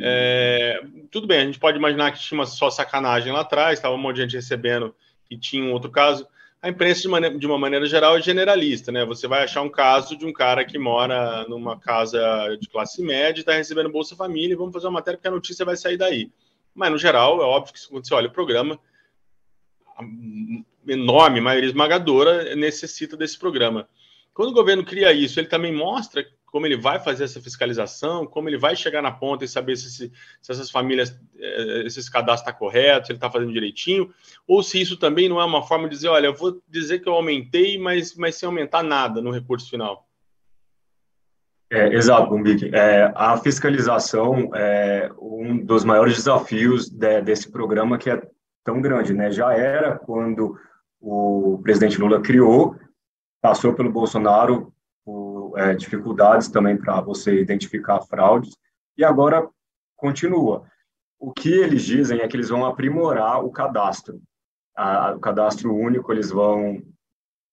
[0.00, 0.80] é,
[1.10, 3.98] tudo bem, a gente pode imaginar que tinha uma só sacanagem lá atrás, estava um
[3.98, 4.94] monte de gente recebendo
[5.30, 6.26] e tinha um outro caso.
[6.62, 9.04] A imprensa, de, de uma maneira geral, é generalista, né?
[9.04, 13.40] Você vai achar um caso de um cara que mora numa casa de classe média
[13.40, 15.96] e está recebendo Bolsa Família, e vamos fazer uma matéria porque a notícia vai sair
[15.96, 16.30] daí.
[16.72, 18.78] Mas, no geral, é óbvio que quando você olha o programa,
[19.98, 20.04] a
[20.86, 23.88] enorme maioria esmagadora necessita desse programa.
[24.34, 28.46] Quando o governo cria isso, ele também mostra como ele vai fazer essa fiscalização, como
[28.46, 32.40] ele vai chegar na ponta e saber se, se, se essas famílias, eh, esses cadastros
[32.40, 34.12] estão tá corretos, se ele está fazendo direitinho,
[34.46, 37.08] ou se isso também não é uma forma de dizer, olha, eu vou dizer que
[37.08, 40.06] eu aumentei, mas, mas sem aumentar nada no recurso final.
[41.70, 42.70] É, exato, Bombig.
[42.74, 48.20] É, a fiscalização é um dos maiores desafios de, desse programa que é
[48.62, 49.30] tão grande, né?
[49.30, 50.54] Já era quando
[51.00, 52.76] o presidente Lula criou,
[53.42, 54.72] passou pelo Bolsonaro
[55.04, 58.56] por é, dificuldades também para você identificar fraudes,
[58.96, 59.48] e agora
[59.96, 60.64] continua.
[61.18, 64.20] O que eles dizem é que eles vão aprimorar o cadastro.
[64.76, 66.80] A, o cadastro único, eles vão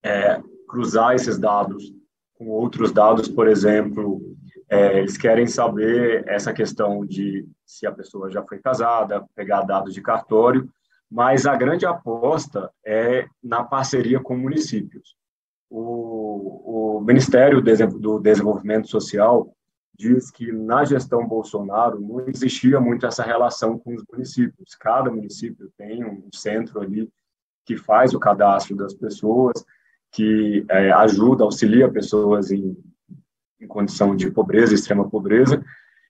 [0.04, 1.92] é, cruzar esses dados
[2.36, 4.22] com outros dados, por exemplo,
[4.70, 9.94] é, eles querem saber essa questão de se a pessoa já foi casada, pegar dados
[9.94, 10.70] de cartório,
[11.12, 15.19] mas a grande aposta é na parceria com municípios.
[15.70, 19.54] O, o Ministério do Desenvolvimento Social
[20.00, 24.74] diz que na gestão Bolsonaro não existia muito essa relação com os municípios.
[24.80, 27.10] Cada município tem um centro ali
[27.66, 29.64] que faz o cadastro das pessoas,
[30.12, 32.76] que é, ajuda, auxilia pessoas em,
[33.60, 35.64] em condição de pobreza, extrema pobreza,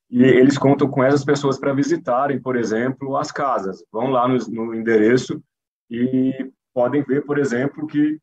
[0.10, 3.84] e eles contam com essas pessoas para visitarem, por exemplo, as casas.
[3.92, 5.42] Vão lá no, no endereço
[5.90, 8.20] e podem ver, por exemplo, que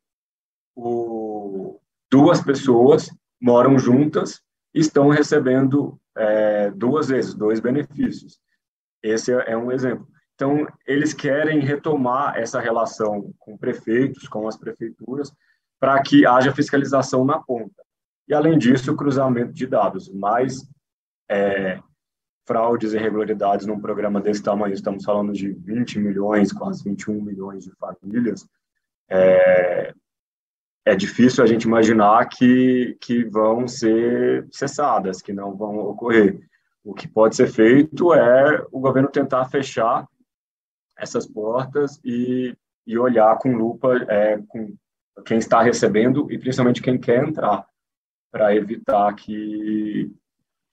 [0.77, 1.79] o,
[2.11, 3.09] duas pessoas
[3.41, 4.41] moram juntas
[4.73, 8.39] e estão recebendo é, duas vezes, dois benefícios.
[9.01, 10.07] Esse é, um exemplo.
[10.35, 15.33] Então, eles querem retomar essa relação com prefeitos, com as prefeituras,
[15.79, 17.83] para que haja fiscalização na ponta.
[18.27, 20.09] E, além disso, o cruzamento de dados.
[20.13, 20.57] Mais
[21.29, 21.79] é,
[22.45, 27.63] fraudes e irregularidades num programa desse tamanho, estamos falando de 20 milhões, quase 21 milhões
[27.63, 28.47] de famílias,
[29.09, 29.93] é,
[30.87, 36.39] é difícil a gente imaginar que, que vão ser cessadas, que não vão ocorrer.
[36.81, 40.07] O que pode ser feito é o governo tentar fechar
[40.97, 44.73] essas portas e, e olhar com lupa é, com
[45.25, 47.67] quem está recebendo e principalmente quem quer entrar,
[48.31, 50.09] para evitar que,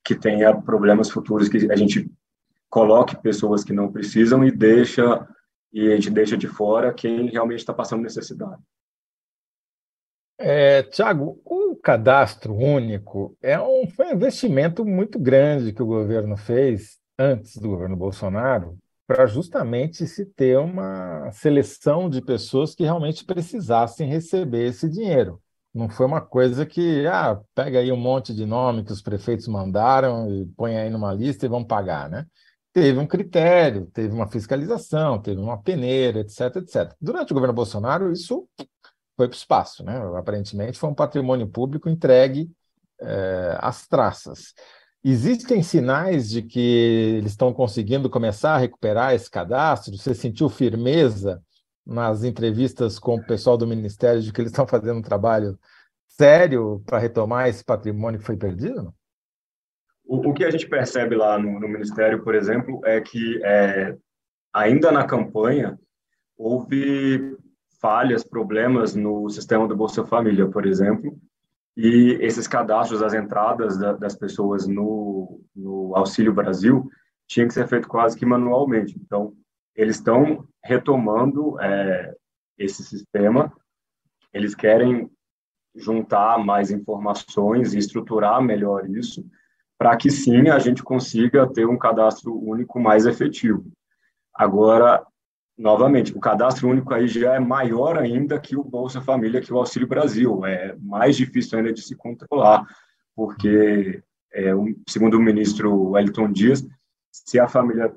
[0.04, 2.08] que tenha problemas futuros, que a gente
[2.70, 5.26] coloque pessoas que não precisam e deixa
[5.72, 8.62] e a gente deixa de fora quem realmente está passando necessidade.
[10.36, 16.36] É, Tiago, o cadastro único é um, foi um investimento muito grande que o governo
[16.36, 23.24] fez antes do governo Bolsonaro para justamente se ter uma seleção de pessoas que realmente
[23.24, 25.40] precisassem receber esse dinheiro.
[25.72, 29.46] Não foi uma coisa que, ah, pega aí um monte de nome que os prefeitos
[29.48, 32.26] mandaram e põe aí numa lista e vão pagar, né?
[32.72, 36.92] Teve um critério, teve uma fiscalização, teve uma peneira, etc, etc.
[37.00, 38.48] Durante o governo Bolsonaro, isso
[39.16, 39.96] foi para o espaço, né?
[40.16, 42.50] Aparentemente foi um patrimônio público entregue
[43.00, 44.54] é, às traças.
[45.02, 49.96] Existem sinais de que eles estão conseguindo começar a recuperar esse cadastro?
[49.96, 51.42] Você sentiu firmeza
[51.86, 55.58] nas entrevistas com o pessoal do Ministério de que eles estão fazendo um trabalho
[56.08, 58.94] sério para retomar esse patrimônio que foi perdido?
[60.06, 63.94] O, o que a gente percebe lá no, no Ministério, por exemplo, é que é,
[64.52, 65.78] ainda na campanha
[66.36, 67.36] houve
[67.84, 71.20] falhas, problemas no sistema do Bolsa Família, por exemplo,
[71.76, 76.88] e esses cadastros, as entradas da, das pessoas no, no Auxílio Brasil,
[77.26, 78.98] tinha que ser feito quase que manualmente.
[78.98, 79.34] Então,
[79.76, 82.14] eles estão retomando é,
[82.56, 83.52] esse sistema,
[84.32, 85.10] eles querem
[85.76, 89.22] juntar mais informações e estruturar melhor isso,
[89.76, 93.70] para que sim a gente consiga ter um cadastro único mais efetivo.
[94.34, 95.04] Agora,
[95.56, 99.58] novamente, o cadastro único aí já é maior ainda que o Bolsa Família, que o
[99.58, 100.44] Auxílio Brasil.
[100.44, 102.66] É mais difícil ainda de se controlar,
[103.14, 104.50] porque, é,
[104.88, 106.66] segundo o ministro Wellington Dias,
[107.10, 107.94] se a família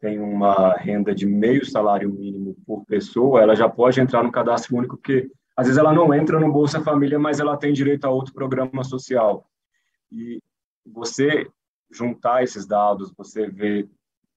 [0.00, 4.76] tem uma renda de meio salário mínimo por pessoa, ela já pode entrar no cadastro
[4.76, 8.10] único, porque às vezes ela não entra no Bolsa Família, mas ela tem direito a
[8.10, 9.46] outro programa social.
[10.10, 10.42] E
[10.84, 11.46] você
[11.90, 13.88] juntar esses dados, você ver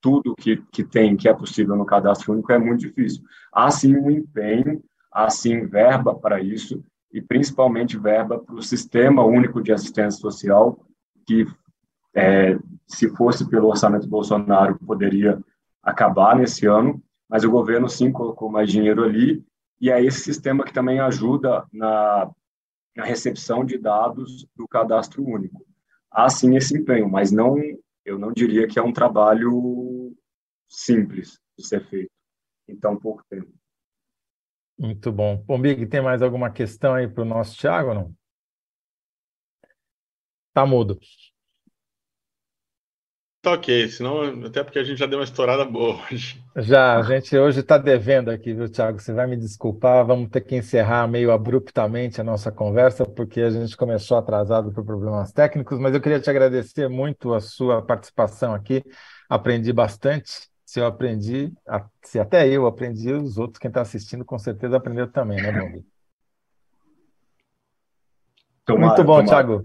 [0.01, 3.23] tudo que, que tem, que é possível no cadastro único, é muito difícil.
[3.51, 9.23] Há sim um empenho, há sim verba para isso, e principalmente verba para o Sistema
[9.23, 10.79] Único de Assistência Social,
[11.25, 11.45] que,
[12.15, 15.39] é, se fosse pelo orçamento Bolsonaro, poderia
[15.81, 19.43] acabar nesse ano, mas o governo sim colocou mais dinheiro ali,
[19.79, 22.29] e é esse sistema que também ajuda na,
[22.95, 25.65] na recepção de dados do cadastro único.
[26.12, 27.55] Há sim esse empenho, mas não
[28.07, 30.15] eu não diria que é um trabalho
[30.69, 32.09] simples de ser feito
[32.67, 33.53] em tão pouco tempo.
[34.79, 35.43] Muito bom.
[35.45, 38.15] Bom, Big, tem mais alguma questão aí para o nosso Thiago não?
[40.53, 40.97] Tá mudo.
[43.41, 46.41] Tá ok, senão, até porque a gente já deu uma estourada boa hoje.
[46.58, 49.00] Já, a gente hoje está devendo aqui, viu, Thiago?
[49.00, 53.50] Você vai me desculpar, vamos ter que encerrar meio abruptamente a nossa conversa, porque a
[53.50, 58.54] gente começou atrasado por problemas técnicos, mas eu queria te agradecer muito a sua participação
[58.54, 58.84] aqui,
[59.30, 60.50] aprendi bastante.
[60.65, 61.54] Se eu aprendi,
[62.04, 65.82] se até eu aprendi, os outros, quem está assistindo, com certeza aprendeu também, né, Bom?
[68.65, 69.47] Tomara, muito bom, tomara.
[69.47, 69.63] Thiago.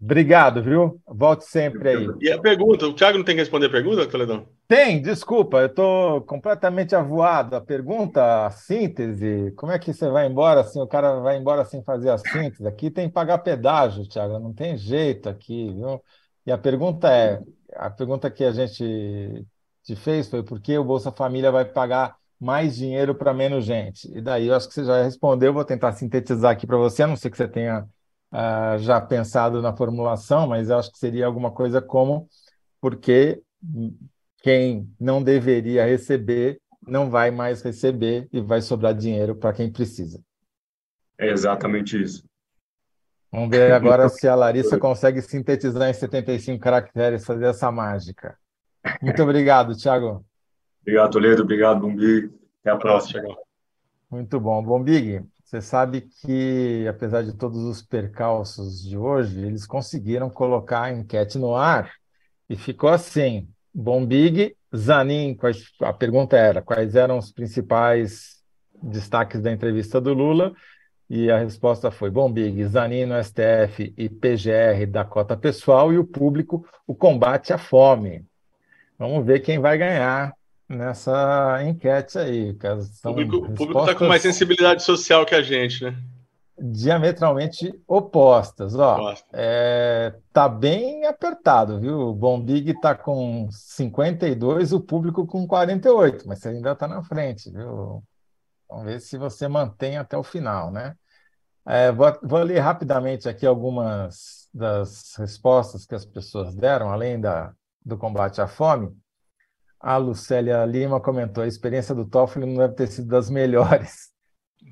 [0.00, 1.00] Obrigado, viu?
[1.06, 2.08] Volte sempre aí.
[2.20, 4.46] E a pergunta, o Thiago não tem que responder a pergunta, Toledão?
[4.68, 7.56] Tem, desculpa, eu estou completamente avoado.
[7.56, 10.80] A pergunta, a síntese, como é que você vai embora assim?
[10.80, 12.66] O cara vai embora sem fazer a síntese?
[12.66, 16.00] Aqui tem que pagar pedágio, Thiago, não tem jeito aqui, viu?
[16.46, 17.40] E a pergunta é,
[17.74, 19.44] a pergunta que a gente
[19.82, 24.08] te fez foi por que o Bolsa Família vai pagar mais dinheiro para menos gente?
[24.16, 27.06] E daí eu acho que você já respondeu, vou tentar sintetizar aqui para você, a
[27.06, 27.84] não ser que você tenha
[28.32, 32.28] uh, já pensado na formulação, mas acho que seria alguma coisa como
[32.80, 33.42] porque
[34.42, 40.20] quem não deveria receber não vai mais receber e vai sobrar dinheiro para quem precisa.
[41.18, 42.24] É exatamente isso.
[43.30, 48.38] Vamos ver agora se a Larissa consegue sintetizar em 75 caracteres, fazer essa mágica.
[49.02, 50.24] Muito obrigado, Thiago.
[50.80, 51.42] Obrigado, Toledo.
[51.42, 52.30] Obrigado, Bombig.
[52.60, 53.36] Até a próxima.
[54.10, 54.62] Muito bom.
[54.62, 60.92] Bombig, você sabe que, apesar de todos os percalços de hoje, eles conseguiram colocar a
[60.92, 61.90] enquete no ar
[62.50, 65.38] e ficou assim: Bombig, Zanin.
[65.80, 68.42] a pergunta era: quais eram os principais
[68.82, 70.52] destaques da entrevista do Lula?
[71.08, 76.04] E a resposta foi: Bombig, Zanin no STF e PGR da cota pessoal, e o
[76.04, 78.22] público, o combate à fome.
[78.98, 80.34] Vamos ver quem vai ganhar
[80.68, 82.50] nessa enquete aí.
[82.50, 85.96] o público está com mais sensibilidade social que a gente, né?
[86.60, 88.74] Diametralmente opostas.
[88.74, 92.00] Ó, é, tá bem apertado, viu?
[92.00, 97.50] O Bombig está com 52, o público com 48, mas você ainda está na frente,
[97.50, 98.02] viu?
[98.68, 100.94] Vamos ver se você mantém até o final, né?
[101.64, 107.52] É, vou, vou ler rapidamente aqui algumas das respostas que as pessoas deram, além da,
[107.84, 108.94] do combate à fome.
[109.80, 114.12] A Lucélia Lima comentou: a experiência do Toffoli não deve ter sido das melhores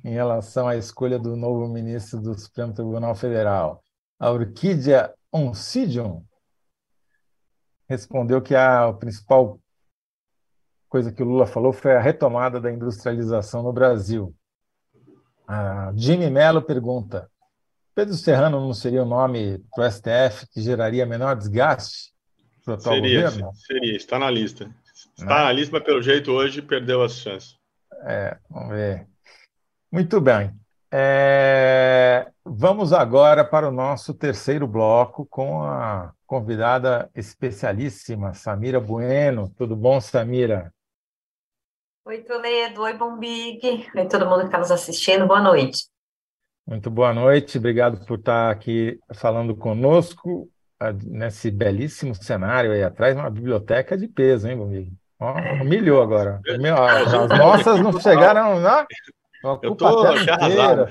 [0.05, 3.83] em relação à escolha do novo ministro do Supremo Tribunal Federal.
[4.19, 6.25] A Orquídea Oncidium
[7.89, 9.61] respondeu que a principal
[10.89, 14.35] coisa que o Lula falou foi a retomada da industrialização no Brasil.
[15.47, 17.31] A Jimmy Mello pergunta:
[17.95, 22.17] Pedro Serrano não seria o nome para o STF que geraria menor desgaste
[22.81, 23.31] seria?
[23.55, 24.69] Seria, está na lista.
[25.19, 27.57] Está na lista, mas pelo jeito hoje perdeu as chances.
[28.05, 29.07] É, vamos ver.
[29.91, 30.53] Muito bem.
[30.93, 39.51] É, vamos agora para o nosso terceiro bloco com a convidada especialíssima, Samira Bueno.
[39.57, 40.73] Tudo bom, Samira?
[42.05, 42.83] Oi, Toledo.
[42.83, 43.89] Oi, Bombig.
[43.97, 45.27] Oi, todo mundo que está nos assistindo.
[45.27, 45.89] Boa noite.
[46.67, 47.57] Muito boa noite.
[47.57, 50.51] Obrigado por estar aqui falando conosco
[51.05, 54.93] nesse belíssimo cenário aí atrás, uma biblioteca de peso, hein, Bombig?
[55.61, 56.41] Humilhou agora.
[56.47, 58.87] As nossas não chegaram, né?
[59.63, 60.89] Eu tô inteira.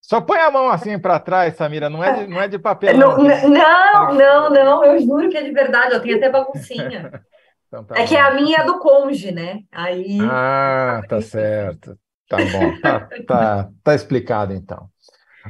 [0.00, 2.96] Só põe a mão assim para trás, Samira, não é de, não é de papel.
[2.96, 7.22] Não, não, não, não, eu juro que é de verdade, eu tenho até baguncinha.
[7.72, 8.06] Então tá é bom.
[8.06, 9.60] que a minha é do conge, né?
[9.72, 10.18] Aí.
[10.20, 11.98] Ah, tá certo.
[12.28, 14.90] Tá bom, tá, tá, tá explicado então.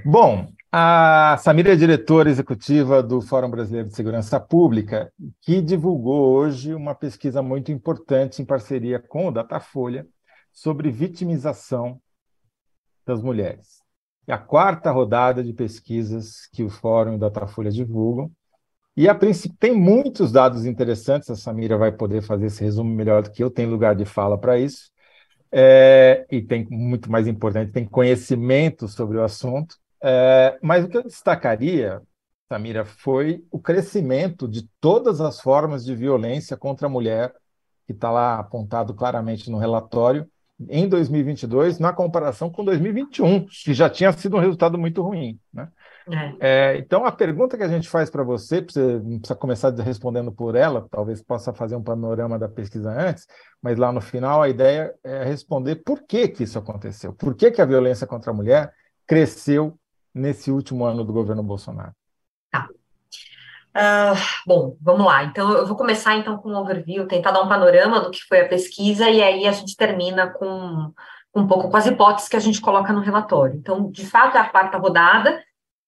[0.05, 6.73] Bom, a Samira é diretora executiva do Fórum Brasileiro de Segurança Pública, que divulgou hoje
[6.73, 10.07] uma pesquisa muito importante em parceria com o Datafolha
[10.51, 12.01] sobre vitimização
[13.07, 13.83] das mulheres.
[14.27, 18.33] É a quarta rodada de pesquisas que o Fórum e o Datafolha divulgam.
[18.97, 23.23] E a princípio tem muitos dados interessantes, a Samira vai poder fazer esse resumo melhor
[23.23, 24.91] do que eu, tem lugar de fala para isso.
[25.51, 29.82] É, e tem muito mais importante, tem conhecimento sobre o assunto.
[30.03, 32.03] É, mas o que eu destacaria,
[32.49, 37.33] Samira, foi o crescimento de todas as formas de violência contra a mulher,
[37.87, 40.29] que está lá apontado claramente no relatório,
[40.69, 45.39] em 2022, na comparação com 2021, que já tinha sido um resultado muito ruim.
[45.53, 45.69] Né?
[46.11, 46.75] É.
[46.75, 50.33] É, então, a pergunta que a gente faz para você, você não precisa começar respondendo
[50.33, 53.27] por ela, talvez possa fazer um panorama da pesquisa antes,
[53.61, 57.51] mas lá no final a ideia é responder por que, que isso aconteceu, por que,
[57.51, 58.73] que a violência contra a mulher
[59.07, 59.79] cresceu
[60.15, 61.93] nesse último ano do governo Bolsonaro?
[62.51, 62.69] Tá.
[63.75, 65.25] Uh, bom, vamos lá.
[65.25, 68.41] Então, eu vou começar então com um overview, tentar dar um panorama do que foi
[68.41, 70.93] a pesquisa, e aí a gente termina com
[71.35, 73.57] um pouco com as hipóteses que a gente coloca no relatório.
[73.57, 75.43] Então, de fato, é a quarta rodada,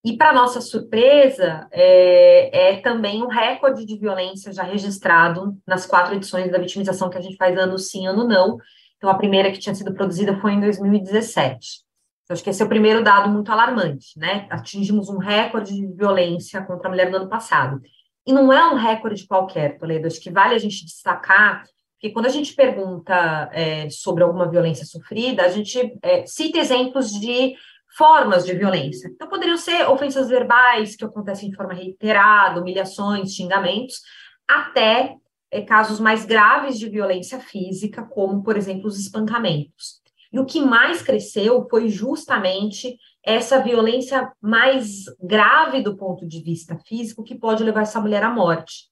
[0.05, 6.15] E, para nossa surpresa, é, é, também um recorde de violência já registrado nas quatro
[6.15, 8.59] edições da vitimização que a gente faz ano sim, ano não.
[8.99, 11.84] Então, a primeira que tinha sido produzida foi em 2017.
[12.25, 14.47] Então, acho que esse é o primeiro dado muito alarmante, né?
[14.51, 17.81] Atingimos um recorde de violência contra a mulher no ano passado.
[18.27, 20.07] E não é um recorde qualquer, Toledo.
[20.07, 24.87] Acho que vale a gente destacar, porque quando a gente pergunta é, sobre alguma violência
[24.87, 27.55] sofrida, a gente é, cita exemplos de
[27.97, 29.09] formas de violência.
[29.09, 34.01] Então, poderiam ser ofensas verbais, que acontecem de forma reiterada, humilhações, xingamentos,
[34.49, 35.17] até
[35.51, 40.03] é, casos mais graves de violência física, como, por exemplo, os espancamentos.
[40.35, 46.77] E o que mais cresceu foi justamente essa violência mais grave do ponto de vista
[46.89, 48.91] físico, que pode levar essa mulher à morte.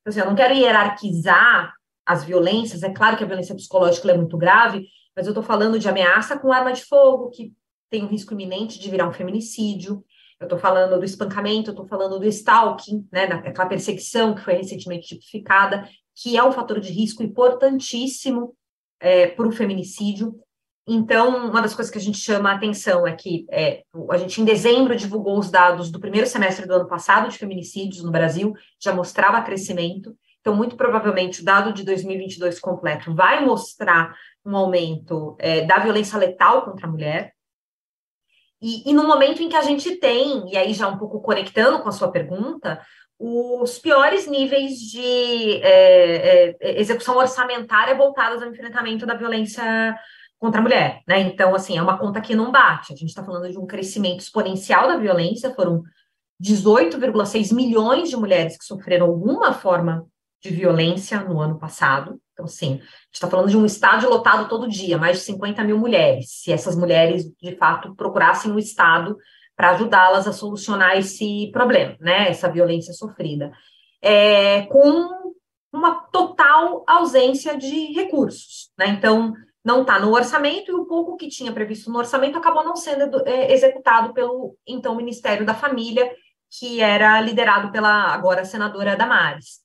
[0.00, 1.72] Então, assim, eu não quero hierarquizar
[2.04, 4.86] as violências, é claro que a violência psicológica é muito grave,
[5.16, 7.54] mas eu estou falando de ameaça com arma de fogo, que
[7.88, 10.04] tem um risco iminente de virar um feminicídio.
[10.38, 14.54] Eu estou falando do espancamento, eu estou falando do stalking, né, daquela perseguição que foi
[14.54, 18.54] recentemente tipificada, que é um fator de risco importantíssimo
[19.00, 20.38] é, para o feminicídio.
[20.86, 24.40] Então, uma das coisas que a gente chama a atenção é que é, a gente,
[24.40, 28.52] em dezembro, divulgou os dados do primeiro semestre do ano passado de feminicídios no Brasil,
[28.80, 30.16] já mostrava crescimento.
[30.40, 34.12] Então, muito provavelmente, o dado de 2022 completo vai mostrar
[34.44, 37.32] um aumento é, da violência letal contra a mulher.
[38.60, 41.80] E, e no momento em que a gente tem, e aí já um pouco conectando
[41.80, 42.80] com a sua pergunta,
[43.18, 49.96] os piores níveis de é, é, execução orçamentária voltados ao enfrentamento da violência
[50.42, 51.20] contra a mulher, né?
[51.20, 52.92] Então, assim, é uma conta que não bate.
[52.92, 55.84] A gente está falando de um crescimento exponencial da violência, foram
[56.42, 60.04] 18,6 milhões de mulheres que sofreram alguma forma
[60.42, 62.20] de violência no ano passado.
[62.32, 65.62] Então, sim, a gente está falando de um estádio lotado todo dia, mais de 50
[65.62, 66.42] mil mulheres.
[66.42, 69.16] Se essas mulheres, de fato, procurassem o Estado
[69.54, 72.28] para ajudá-las a solucionar esse problema, né?
[72.28, 73.52] Essa violência sofrida.
[74.02, 75.08] É, com
[75.72, 78.88] uma total ausência de recursos, né?
[78.88, 79.32] Então,
[79.64, 83.26] não está no orçamento e o pouco que tinha previsto no orçamento acabou não sendo
[83.26, 86.10] é, executado pelo então Ministério da Família,
[86.50, 89.62] que era liderado pela agora senadora Damares.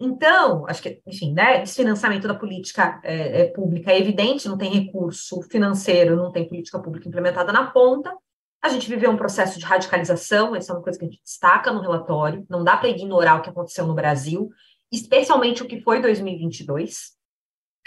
[0.00, 4.70] Então, acho que, enfim, né, desfinanciamento da política é, é, pública é evidente, não tem
[4.70, 8.16] recurso financeiro, não tem política pública implementada na ponta.
[8.62, 11.72] A gente viveu um processo de radicalização, essa é uma coisa que a gente destaca
[11.72, 14.50] no relatório, não dá para ignorar o que aconteceu no Brasil,
[14.90, 17.16] especialmente o que foi 2022.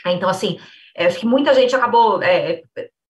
[0.06, 0.60] Então, assim,
[0.96, 2.22] é, acho que muita gente acabou.
[2.22, 2.62] É,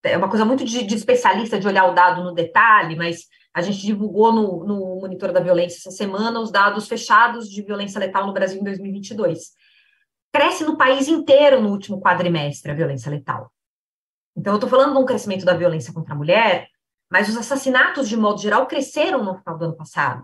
[0.04, 3.62] é uma coisa muito de, de, especialista de olhar o dado no detalhe, mas a
[3.62, 8.26] gente divulgou no, no Monitor da Violência essa semana os dados fechados de violência letal
[8.26, 9.52] no Brasil em 2022.
[10.34, 13.52] Cresce no país inteiro no último quadrimestre a violência letal.
[14.36, 16.68] Então, eu estou falando de um crescimento da violência contra a mulher,
[17.12, 20.24] mas os assassinatos, de modo geral, cresceram no final do ano passado.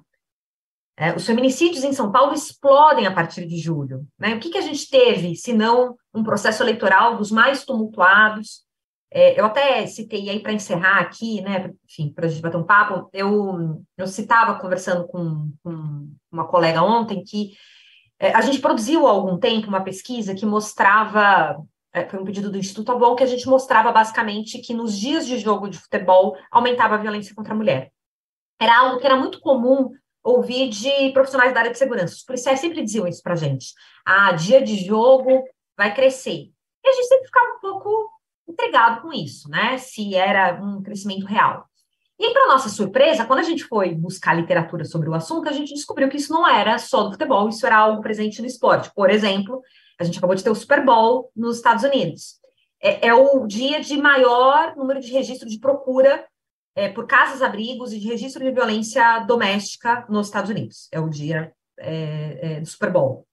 [1.00, 4.08] É, os feminicídios em São Paulo explodem a partir de julho.
[4.18, 4.34] Né?
[4.34, 8.66] O que, que a gente teve, se não um processo eleitoral dos mais tumultuados?
[9.12, 12.66] É, eu até citei aí para encerrar aqui, né, enfim, para a gente bater um
[12.66, 17.54] papo, eu, eu citava conversando com, com uma colega ontem que
[18.20, 21.56] é, a gente produziu há algum tempo uma pesquisa que mostrava,
[21.94, 25.26] é, foi um pedido do Instituto Avon, que a gente mostrava basicamente que nos dias
[25.26, 27.92] de jogo de futebol aumentava a violência contra a mulher.
[28.60, 29.92] Era algo que era muito comum
[30.28, 32.16] ouvir de profissionais da área de segurança.
[32.16, 33.74] Os policiais sempre diziam isso para a gente.
[34.06, 35.44] Ah, dia de jogo
[35.78, 36.52] vai crescer.
[36.84, 38.10] E a gente sempre ficava um pouco
[38.48, 39.78] intrigado com isso, né?
[39.78, 41.66] Se era um crescimento real.
[42.20, 45.74] E para nossa surpresa, quando a gente foi buscar literatura sobre o assunto, a gente
[45.74, 48.92] descobriu que isso não era só do futebol, isso era algo presente no esporte.
[48.94, 49.62] Por exemplo,
[50.00, 52.38] a gente acabou de ter o Super Bowl nos Estados Unidos.
[52.82, 56.26] É, é o dia de maior número de registro de procura
[56.78, 60.88] é, por casas-abrigos e de registro de violência doméstica nos Estados Unidos.
[60.92, 63.26] É o dia é, é, do Super Bowl.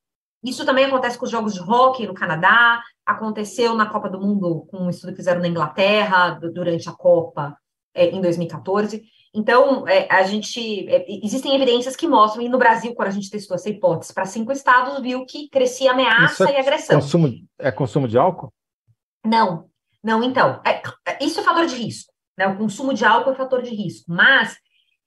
[0.43, 4.67] Isso também acontece com os jogos de hockey no Canadá, aconteceu na Copa do Mundo
[4.71, 7.55] com um estudo que fizeram na Inglaterra durante a Copa
[7.95, 9.05] é, em 2014.
[9.35, 13.29] Então, é, a gente é, existem evidências que mostram, e no Brasil, quando a gente
[13.29, 16.99] testou essa hipótese para cinco estados, viu que crescia ameaça e agressão.
[16.99, 18.51] Consumo, é consumo de álcool?
[19.23, 19.69] Não,
[20.03, 20.63] não, então.
[20.65, 20.83] É,
[21.23, 22.14] isso é fator de risco.
[22.37, 22.47] Né?
[22.47, 24.57] O consumo de álcool é fator de risco, mas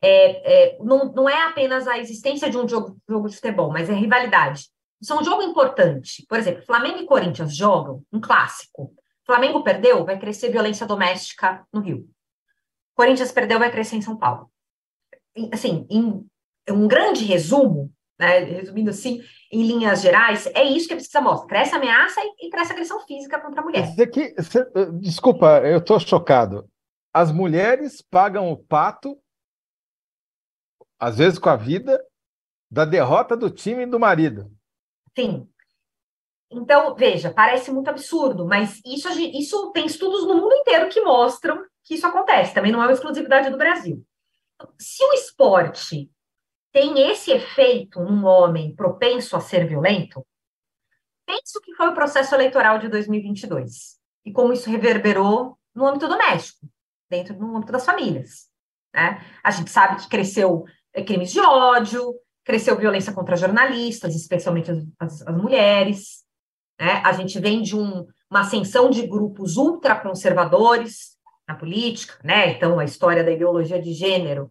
[0.01, 3.89] é, é, não, não é apenas a existência de um jogo, jogo de futebol, mas
[3.89, 4.67] é rivalidade.
[5.01, 6.25] Isso é um jogo importante.
[6.27, 8.93] Por exemplo, Flamengo e Corinthians jogam um clássico.
[9.25, 12.09] Flamengo perdeu, vai crescer violência doméstica no Rio.
[12.95, 14.49] Corinthians perdeu, vai crescer em São Paulo.
[15.51, 16.25] Assim, em
[16.69, 19.21] um grande resumo, né, resumindo assim,
[19.51, 21.47] em linhas gerais, é isso que a pesquisa mostra.
[21.47, 23.93] Cresce ameaça e, e cresce agressão física contra a mulher.
[24.11, 24.33] Que,
[24.99, 26.67] desculpa, eu estou chocado
[27.13, 29.19] as mulheres pagam o pato
[30.99, 32.03] às vezes com a vida,
[32.69, 34.51] da derrota do time e do marido.
[35.17, 35.47] Sim.
[36.49, 41.63] Então, veja, parece muito absurdo, mas isso, isso tem estudos no mundo inteiro que mostram
[41.83, 42.53] que isso acontece.
[42.53, 44.03] Também não é uma exclusividade do Brasil.
[44.79, 46.09] Se o esporte
[46.71, 50.25] tem esse efeito num homem propenso a ser violento,
[51.25, 56.07] pense o que foi o processo eleitoral de 2022 e como isso reverberou no âmbito
[56.07, 56.67] doméstico,
[57.09, 58.47] dentro do âmbito das famílias.
[58.93, 59.23] Né?
[59.43, 65.21] A gente sabe que cresceu eh, crimes de ódio, cresceu violência contra jornalistas, especialmente as,
[65.21, 66.23] as mulheres.
[66.79, 67.01] Né?
[67.03, 72.51] A gente vem de um, uma ascensão de grupos ultraconservadores na política, né?
[72.51, 74.49] então a história da ideologia de gênero,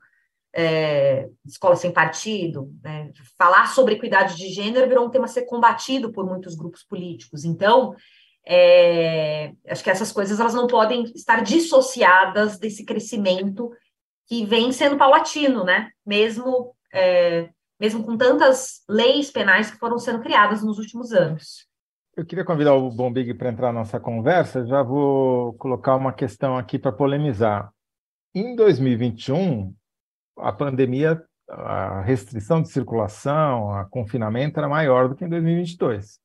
[0.55, 3.11] é, escola sem partido, né?
[3.39, 7.45] falar sobre equidade de gênero virou um tema a ser combatido por muitos grupos políticos.
[7.45, 7.95] Então,
[8.47, 13.71] é, acho que essas coisas elas não podem estar dissociadas desse crescimento
[14.27, 15.91] que vem sendo paulatino, né?
[16.05, 21.67] Mesmo é, mesmo com tantas leis penais que foram sendo criadas nos últimos anos.
[22.17, 24.65] Eu queria convidar o Bombig para entrar na nossa conversa.
[24.67, 27.71] Já vou colocar uma questão aqui para polemizar.
[28.35, 29.75] Em 2021,
[30.39, 36.19] a pandemia, a restrição de circulação, a confinamento era maior do que em 2022.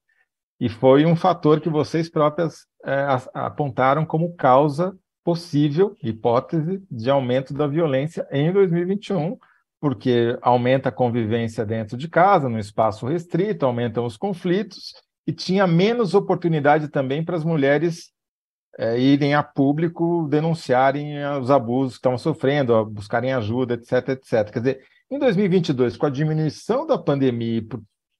[0.62, 7.52] E foi um fator que vocês próprias é, apontaram como causa possível, hipótese, de aumento
[7.52, 9.40] da violência em 2021,
[9.80, 14.94] porque aumenta a convivência dentro de casa, no espaço restrito, aumentam os conflitos,
[15.26, 18.12] e tinha menos oportunidade também para as mulheres
[18.78, 24.52] é, irem a público denunciarem os abusos que estavam sofrendo, buscarem ajuda, etc, etc.
[24.52, 27.68] Quer dizer, em 2022, com a diminuição da pandemia e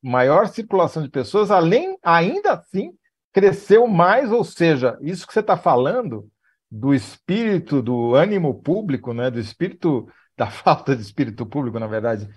[0.02, 2.98] maior circulação de pessoas, além, ainda assim,
[3.32, 6.30] cresceu mais, ou seja, isso que você está falando
[6.70, 12.28] do espírito, do ânimo público, né, do espírito da falta de espírito público, na verdade,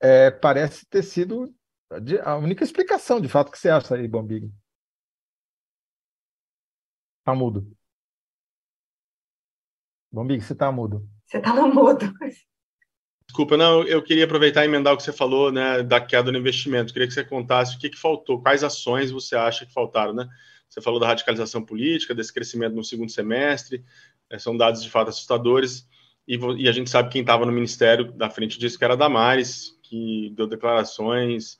[0.00, 1.54] é, parece ter sido
[2.24, 4.50] a única explicação, de fato, que você acha aí, Bombig.
[7.24, 7.66] Tá mudo.
[10.10, 11.08] Bombig, você tá mudo.
[11.26, 12.12] Você tá no mudo.
[13.34, 16.38] Desculpa, não, eu queria aproveitar e emendar o que você falou, né, da queda no
[16.38, 16.92] investimento.
[16.92, 20.28] Queria que você contasse o que, que faltou, quais ações você acha que faltaram, né?
[20.68, 23.84] Você falou da radicalização política, desse crescimento no segundo semestre,
[24.30, 25.84] é, são dados de fato assustadores
[26.28, 28.96] e, e a gente sabe quem estava no ministério da frente disso, que era a
[28.96, 31.58] Damares, que deu declarações,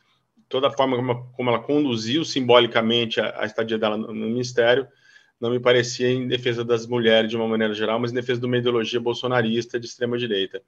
[0.49, 4.87] toda a forma como, ela conduziu simbolicamente a, a estadia dela no, no, ministério,
[5.41, 8.47] não me parecia em defesa das mulheres de uma maneira geral, mas em defesa de
[8.47, 10.63] uma ideologia bolsonarista de extrema direita.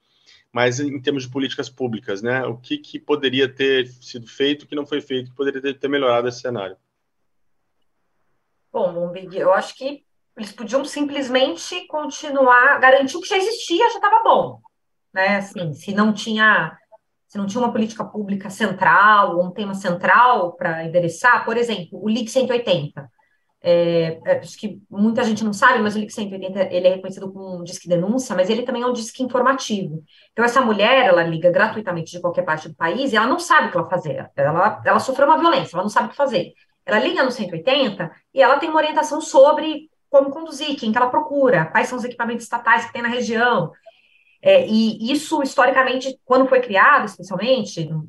[0.53, 4.75] Mas em termos de políticas públicas, né, o que, que poderia ter sido feito, que
[4.75, 6.77] não foi feito, que poderia ter, melhorado esse cenário?
[8.73, 10.05] Bom, eu acho que
[10.37, 14.61] eles podiam simplesmente continuar, garantir o que já existia, já estava bom.
[15.13, 15.37] Né?
[15.37, 16.77] Assim, se não tinha
[17.27, 22.09] se não tinha uma política pública central, um tema central para endereçar, por exemplo, o
[22.09, 23.11] LIC 180.
[23.69, 27.33] É, é, acho que muita gente não sabe, mas o LIC 180 ele é reconhecido
[27.33, 30.05] como um disque denúncia, mas ele também é um disque informativo.
[30.31, 33.67] Então, essa mulher, ela liga gratuitamente de qualquer parte do país e ela não sabe
[33.67, 34.31] o que ela fazer.
[34.37, 36.53] Ela, ela sofreu uma violência, ela não sabe o que fazer.
[36.87, 41.11] Ela liga no 180 e ela tem uma orientação sobre como conduzir, quem que ela
[41.11, 43.73] procura, quais são os equipamentos estatais que tem na região.
[44.41, 48.07] É, e isso, historicamente, quando foi criado, especialmente, não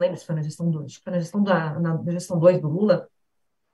[0.00, 3.08] lembro se foi na gestão 2, foi na gestão, da, na gestão 2 do Lula,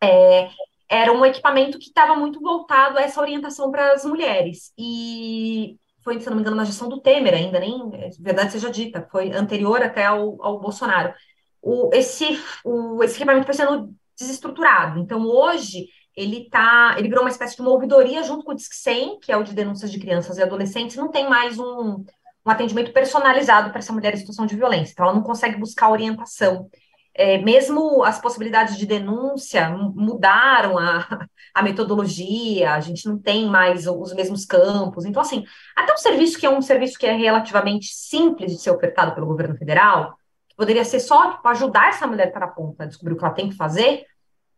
[0.02, 0.50] é,
[0.92, 4.72] era um equipamento que estava muito voltado a essa orientação para as mulheres.
[4.76, 8.70] E foi, se não me engano, na gestão do Temer ainda, nem é, verdade seja
[8.70, 11.14] dita, foi anterior até ao, ao Bolsonaro.
[11.62, 15.00] O, esse, o, esse equipamento foi sendo desestruturado.
[15.00, 18.76] Então, hoje, ele tá, ele virou uma espécie de uma ouvidoria junto com o Disque
[18.76, 22.04] 100, que é o de denúncias de crianças e adolescentes, não tem mais um,
[22.44, 25.90] um atendimento personalizado para essa mulher em situação de violência, então ela não consegue buscar
[25.90, 26.68] orientação.
[27.14, 33.86] É, mesmo as possibilidades de denúncia mudaram a, a metodologia, a gente não tem mais
[33.86, 35.04] os mesmos campos.
[35.04, 35.44] Então, assim,
[35.76, 39.26] até um serviço que é um serviço que é relativamente simples de ser ofertado pelo
[39.26, 40.16] governo federal,
[40.48, 43.24] que poderia ser só tipo, ajudar essa mulher para a ponta a descobrir o que
[43.24, 44.06] ela tem que fazer,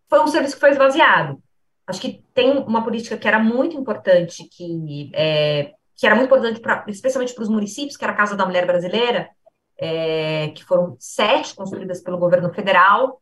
[0.08, 1.42] foi um serviço que foi esvaziado.
[1.86, 6.60] Acho que tem uma política que era muito importante, que, é, que era muito importante,
[6.60, 9.28] pra, especialmente para os municípios, que era a Casa da Mulher Brasileira,
[9.78, 13.20] é, que foram sete construídas pelo governo federal,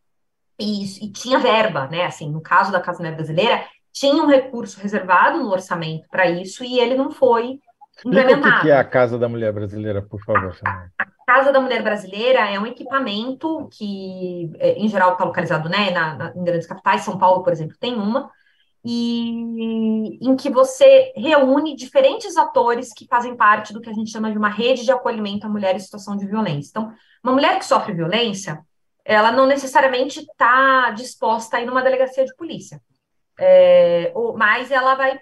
[0.59, 2.05] e, e, tinha verba, né?
[2.05, 6.64] Assim, no caso da Casa Mulher Brasileira, tinha um recurso reservado no orçamento para isso
[6.64, 7.59] e ele não foi
[8.05, 8.59] implementado.
[8.59, 10.57] O que é a Casa da Mulher Brasileira, por favor?
[10.64, 15.68] A, a Casa da Mulher Brasileira é um equipamento que, é, em geral, está localizado
[15.68, 17.03] né, na, na, em grandes capitais.
[17.03, 18.30] São Paulo, por exemplo, tem uma.
[18.85, 24.30] E em que você reúne diferentes atores que fazem parte do que a gente chama
[24.30, 26.70] de uma rede de acolhimento à mulher em situação de violência.
[26.70, 28.61] Então, uma mulher que sofre violência,
[29.05, 32.80] ela não necessariamente está disposta a ir numa delegacia de polícia,
[33.39, 35.20] é, ou, mas ela vai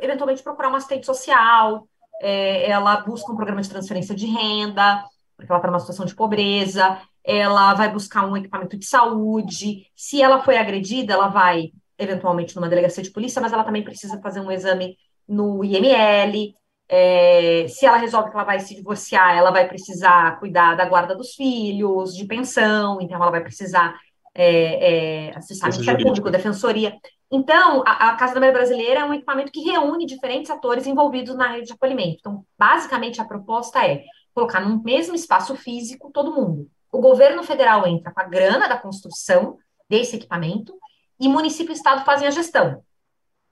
[0.00, 1.88] eventualmente procurar uma assistente social,
[2.22, 5.04] é, ela busca um programa de transferência de renda,
[5.36, 10.22] porque ela está numa situação de pobreza, ela vai buscar um equipamento de saúde, se
[10.22, 14.40] ela foi agredida, ela vai eventualmente numa delegacia de polícia, mas ela também precisa fazer
[14.40, 14.96] um exame
[15.28, 16.54] no IML.
[16.88, 21.14] É, se ela resolve que ela vai se divorciar, ela vai precisar cuidar da guarda
[21.14, 23.94] dos filhos, de pensão, então ela vai precisar
[24.34, 26.96] é, é, acessar o Ministério Público, Defensoria.
[27.30, 31.36] Então, a, a, Casa da Mulher Brasileira é um equipamento que reúne diferentes atores envolvidos
[31.36, 32.16] na rede de acolhimento.
[32.18, 34.02] Então, basicamente, a proposta é
[34.34, 36.68] colocar no mesmo espaço físico todo mundo.
[36.90, 40.74] O governo federal entra com a grana da construção desse equipamento
[41.20, 42.82] e município e estado fazem a gestão,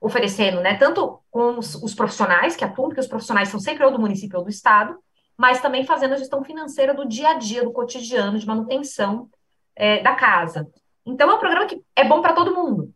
[0.01, 3.93] oferecendo, né, tanto com os, os profissionais que atuam, porque os profissionais são sempre ou
[3.93, 4.99] do município ou do estado,
[5.37, 9.29] mas também fazendo a gestão financeira do dia a dia, do cotidiano, de manutenção
[9.77, 10.67] é, da casa.
[11.05, 12.93] Então, é um programa que é bom para todo mundo.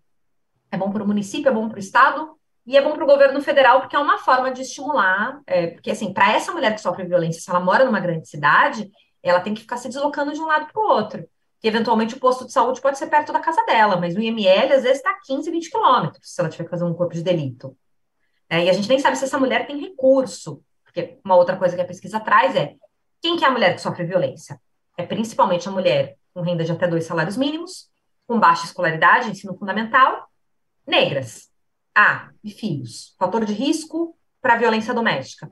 [0.70, 3.06] É bom para o município, é bom para o estado e é bom para o
[3.06, 5.40] governo federal, porque é uma forma de estimular.
[5.46, 8.90] É, porque, assim, para essa mulher que sofre violência, se ela mora numa grande cidade,
[9.22, 11.28] ela tem que ficar se deslocando de um lado para o outro
[11.62, 14.72] que eventualmente o posto de saúde pode ser perto da casa dela, mas o IML
[14.72, 17.76] às vezes está 15, 20 quilômetros se ela tiver que fazer um corpo de delito.
[18.50, 21.76] É, e a gente nem sabe se essa mulher tem recurso, porque uma outra coisa
[21.76, 22.74] que a pesquisa traz é
[23.22, 24.60] quem que é a mulher que sofre violência?
[24.98, 27.88] É principalmente a mulher com renda de até dois salários mínimos,
[28.26, 30.28] com baixa escolaridade, ensino fundamental,
[30.84, 31.48] negras.
[31.94, 33.14] Ah, e filhos.
[33.18, 35.48] Fator de risco para violência doméstica.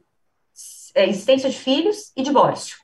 [0.95, 2.79] É, existência de filhos e divórcio.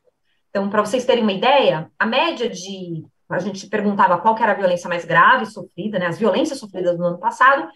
[0.51, 4.57] Então, para vocês terem uma ideia, a média de a gente perguntava qual era a
[4.57, 7.69] violência mais grave sofrida, né, as violências sofridas no ano passado,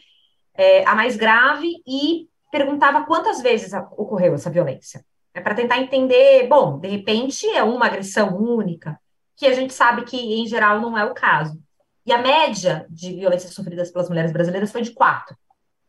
[0.55, 5.05] é, a mais grave, e perguntava quantas vezes ocorreu essa violência.
[5.33, 8.99] É para tentar entender, bom, de repente é uma agressão única,
[9.37, 11.59] que a gente sabe que, em geral, não é o caso.
[12.05, 15.37] E a média de violências sofridas pelas mulheres brasileiras foi de quatro.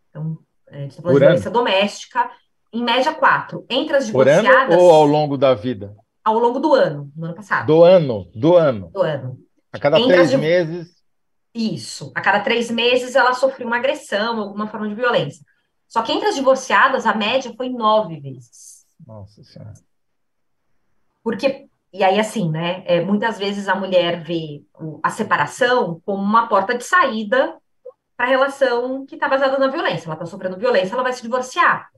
[0.10, 0.38] Então,
[0.70, 2.32] a gente está falando de violência doméstica,
[2.72, 3.66] em média, quatro.
[3.70, 4.68] Entre as divorciadas...
[4.68, 5.96] Por ano ou ao longo da vida?
[6.24, 7.66] Ao longo do ano, no ano passado.
[7.66, 8.90] Do ano, do ano.
[8.94, 9.40] Do ano.
[9.72, 11.02] A cada Entre três meses.
[11.54, 12.12] Isso.
[12.16, 15.46] A cada três meses ela sofreu uma agressão, alguma forma de violência.
[15.88, 18.86] Só que entre as divorciadas, a média foi nove vezes.
[19.06, 19.74] Nossa Senhora.
[21.24, 22.84] Porque, e aí assim, né?
[22.86, 24.64] É, muitas vezes a mulher vê
[25.04, 27.58] a separação como uma porta de saída
[28.16, 30.06] para a relação que está baseada na violência.
[30.06, 31.90] Ela está sofrendo violência, ela vai se divorciar.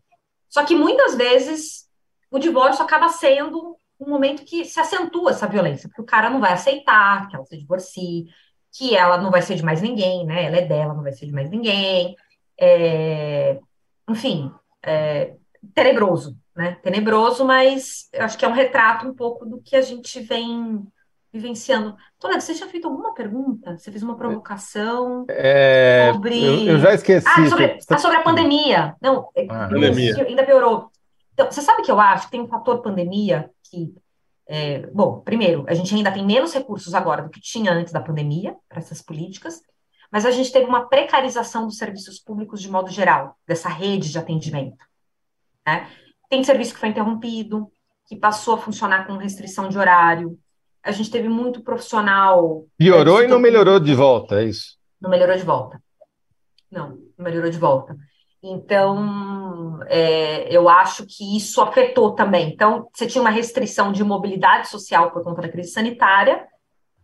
[0.49, 1.87] Só que muitas vezes
[2.31, 6.39] o divórcio acaba sendo um momento que se acentua essa violência, porque o cara não
[6.39, 8.27] vai aceitar que ela se divorcie,
[8.71, 10.45] que ela não vai ser de mais ninguém, né?
[10.45, 12.15] Ela é dela, não vai ser de mais ninguém.
[12.59, 13.59] É...
[14.09, 14.51] Enfim,
[14.83, 15.35] é...
[15.75, 16.77] tenebroso, né?
[16.81, 20.85] Tenebroso, mas eu acho que é um retrato um pouco do que a gente vem
[21.31, 21.95] vivenciando.
[22.19, 23.77] Toledo, você tinha feito alguma pergunta?
[23.77, 26.11] Você fez uma provocação é...
[26.13, 26.43] sobre...
[26.43, 27.27] Eu, eu, já esqueci.
[27.27, 28.95] Ah, sobre, ah, sobre a pandemia.
[29.01, 30.15] Não, ah, pandemia.
[30.27, 30.91] ainda piorou.
[31.33, 33.95] Então, você sabe que eu acho que tem um fator pandemia que,
[34.47, 38.01] é, bom, primeiro, a gente ainda tem menos recursos agora do que tinha antes da
[38.01, 39.61] pandemia para essas políticas,
[40.11, 44.19] mas a gente teve uma precarização dos serviços públicos de modo geral, dessa rede de
[44.19, 44.85] atendimento.
[45.65, 45.89] Né?
[46.29, 47.71] Tem serviço que foi interrompido,
[48.05, 50.37] que passou a funcionar com restrição de horário.
[50.83, 52.67] A gente teve muito profissional.
[52.77, 54.77] Piorou e não melhorou de volta, é isso?
[55.01, 55.81] Não melhorou de volta.
[56.69, 57.95] Não, não melhorou de volta.
[58.43, 62.51] Então, é, eu acho que isso afetou também.
[62.51, 66.45] Então, você tinha uma restrição de mobilidade social por conta da crise sanitária,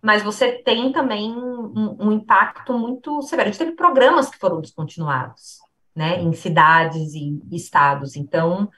[0.02, 3.48] mas você tem também um, um impacto muito severo.
[3.48, 5.60] A gente teve programas que foram descontinuados,
[5.96, 8.18] né, em cidades e estados.
[8.18, 8.70] Então,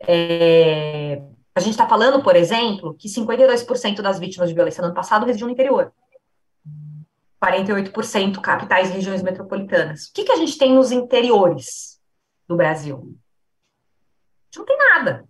[0.00, 1.22] é,
[1.54, 5.24] a gente está falando, por exemplo, que 52% das vítimas de violência no ano passado
[5.24, 5.92] residiam no interior.
[7.42, 10.06] 48% capitais e regiões metropolitanas.
[10.06, 11.91] O que, que a gente tem nos interiores?
[12.48, 12.96] Do Brasil?
[12.96, 15.24] A gente não tem nada.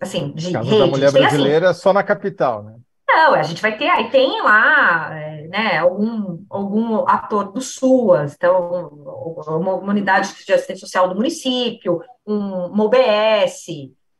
[0.00, 2.76] Assim, de Casa rede, da mulher assim brasileira assim, só na capital, né?
[3.08, 8.34] Não, a gente vai ter, aí tem lá, é, né, algum, algum ator do SUAS,
[8.34, 13.66] então, uma, uma unidade de assistência social do município, um, uma OBS,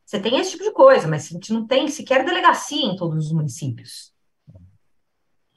[0.08, 3.26] você tem esse tipo de coisa, mas a gente não tem sequer delegacia em todos
[3.26, 4.10] os municípios.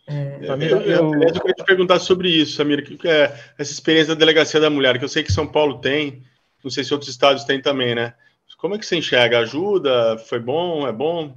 [0.07, 4.15] É, eu, eu, eu, eu, queria te perguntar sobre isso, Samir, que é essa experiência
[4.15, 6.23] da delegacia da mulher, que eu sei que São Paulo tem,
[6.63, 8.13] não sei se outros estados têm também, né?
[8.57, 9.39] Como é que você enxerga?
[9.39, 10.17] Ajuda?
[10.19, 10.87] Foi bom?
[10.87, 11.35] É bom?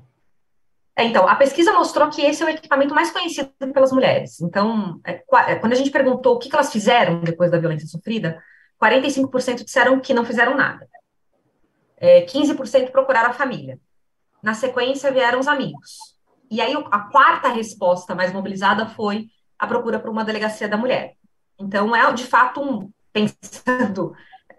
[0.97, 4.41] É, então, a pesquisa mostrou que esse é o equipamento mais conhecido pelas mulheres.
[4.41, 7.89] Então, é, é quando a gente perguntou o que, que elas fizeram depois da violência
[7.89, 8.43] sofrida,
[8.81, 10.87] 45% disseram que não fizeram nada.
[11.97, 13.79] É, 15% procuraram a família.
[14.43, 16.14] Na sequência, vieram os amigos.
[16.55, 19.27] E aí, a quarta resposta mais mobilizada foi
[19.59, 21.15] a procura por uma delegacia da mulher.
[21.59, 24.15] Então, é de fato um, pensando,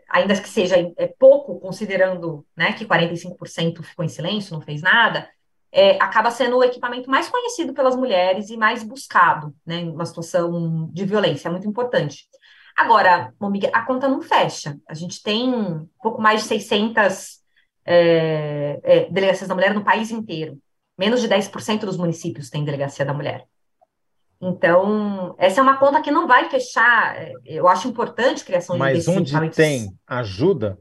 [0.09, 5.29] ainda que seja é, pouco, considerando né, que 45% ficou em silêncio, não fez nada,
[5.71, 10.89] é, acaba sendo o equipamento mais conhecido pelas mulheres e mais buscado, né, uma situação
[10.91, 12.27] de violência, é muito importante.
[12.75, 13.33] Agora,
[13.71, 14.77] a conta não fecha.
[14.85, 17.39] A gente tem pouco mais de 600
[17.85, 20.59] é, é, delegacias da mulher no país inteiro.
[20.97, 23.45] Menos de 10% dos municípios têm delegacia da mulher.
[24.41, 27.15] Então, essa é uma conta que não vai fechar.
[27.15, 30.79] É, eu acho importante a criação de Mas onde tem ajuda?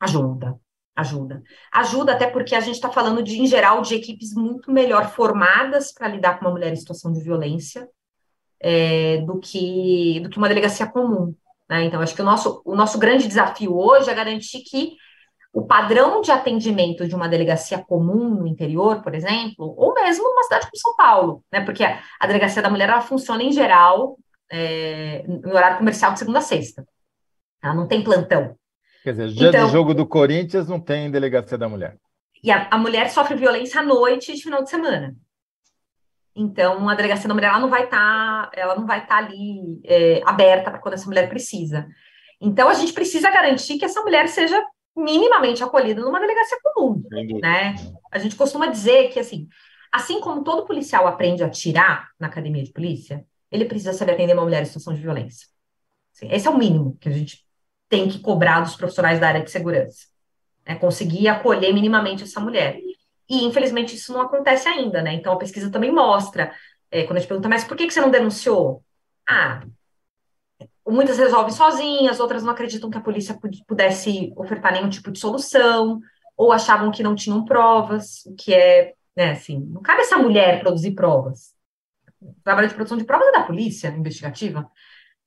[0.00, 0.58] Ajuda,
[0.94, 1.42] ajuda.
[1.72, 5.92] Ajuda até porque a gente está falando, de, em geral, de equipes muito melhor formadas
[5.92, 7.88] para lidar com uma mulher em situação de violência
[8.60, 11.34] é, do, que, do que uma delegacia comum.
[11.68, 11.84] Né?
[11.84, 14.96] Então, acho que o nosso, o nosso grande desafio hoje é garantir que
[15.54, 20.42] o padrão de atendimento de uma delegacia comum no interior, por exemplo, ou mesmo numa
[20.42, 21.60] cidade como São Paulo, né?
[21.64, 24.18] Porque a, delegacia da mulher ela funciona em geral
[24.50, 26.84] é, no horário comercial de segunda a sexta.
[27.62, 28.56] Ela não tem plantão.
[29.04, 31.96] Quer dizer, dia então, do jogo do Corinthians não tem delegacia da mulher.
[32.42, 35.14] E a, a mulher sofre violência à noite e de final de semana.
[36.34, 39.24] Então, a delegacia da mulher ela não vai estar, tá, ela não vai estar tá
[39.24, 41.86] ali é, aberta para quando essa mulher precisa.
[42.40, 44.60] Então, a gente precisa garantir que essa mulher seja
[44.96, 47.02] minimamente acolhido numa delegacia comum,
[47.40, 47.74] né?
[48.10, 49.48] A gente costuma dizer que, assim,
[49.90, 54.34] assim como todo policial aprende a atirar na academia de polícia, ele precisa saber atender
[54.34, 55.46] uma mulher em situação de violência.
[56.14, 57.44] Assim, esse é o mínimo que a gente
[57.88, 60.06] tem que cobrar dos profissionais da área de segurança.
[60.64, 62.78] É conseguir acolher minimamente essa mulher.
[63.28, 65.12] E, infelizmente, isso não acontece ainda, né?
[65.14, 66.52] Então, a pesquisa também mostra,
[66.90, 68.82] é, quando a gente pergunta, mas por que, que você não denunciou?
[69.28, 69.62] Ah,
[70.86, 76.00] muitas resolvem sozinhas, outras não acreditam que a polícia pudesse ofertar nenhum tipo de solução,
[76.36, 80.60] ou achavam que não tinham provas, o que é, né, assim, não cabe essa mulher
[80.60, 81.54] produzir provas.
[82.20, 84.68] O trabalho de produção de provas é da polícia investigativa.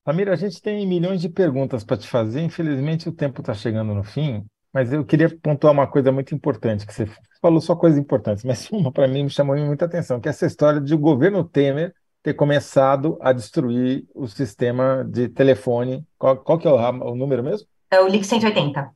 [0.05, 3.93] Amira, a gente tem milhões de perguntas para te fazer, infelizmente o tempo está chegando
[3.93, 7.09] no fim, mas eu queria pontuar uma coisa muito importante, que você
[7.41, 10.45] falou só coisas importantes, mas uma para mim me chamou muita atenção, que é essa
[10.45, 11.93] história de o governo Temer
[12.23, 16.05] ter começado a destruir o sistema de telefone.
[16.17, 17.67] Qual, qual que é o, o número mesmo?
[17.89, 18.91] É o LIC 180.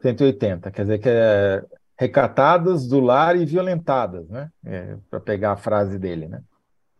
[0.00, 1.62] 180, quer dizer que é
[2.00, 4.48] recatadas do lar e violentadas, né?
[4.64, 6.40] É, Para pegar a frase dele, né?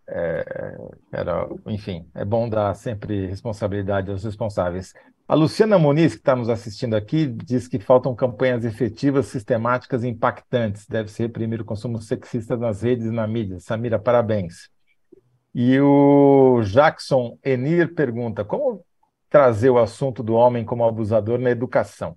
[0.07, 0.77] É,
[1.11, 4.93] era, enfim, é bom dar sempre responsabilidade aos responsáveis.
[5.27, 10.09] A Luciana Muniz, que está nos assistindo aqui, diz que faltam campanhas efetivas, sistemáticas e
[10.09, 10.87] impactantes.
[10.87, 13.59] Deve-se reprimir o consumo sexista nas redes e na mídia.
[13.61, 14.69] Samira, parabéns.
[15.55, 18.85] E o Jackson Enir pergunta: como
[19.29, 22.17] trazer o assunto do homem como abusador na educação?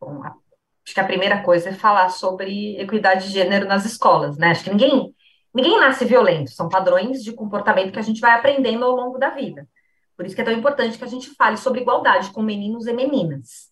[0.00, 4.50] Bom, acho que a primeira coisa é falar sobre equidade de gênero nas escolas, né?
[4.50, 5.14] Acho que ninguém,
[5.54, 9.30] ninguém nasce violento, são padrões de comportamento que a gente vai aprendendo ao longo da
[9.30, 9.68] vida.
[10.16, 12.92] Por isso que é tão importante que a gente fale sobre igualdade com meninos e
[12.92, 13.70] meninas.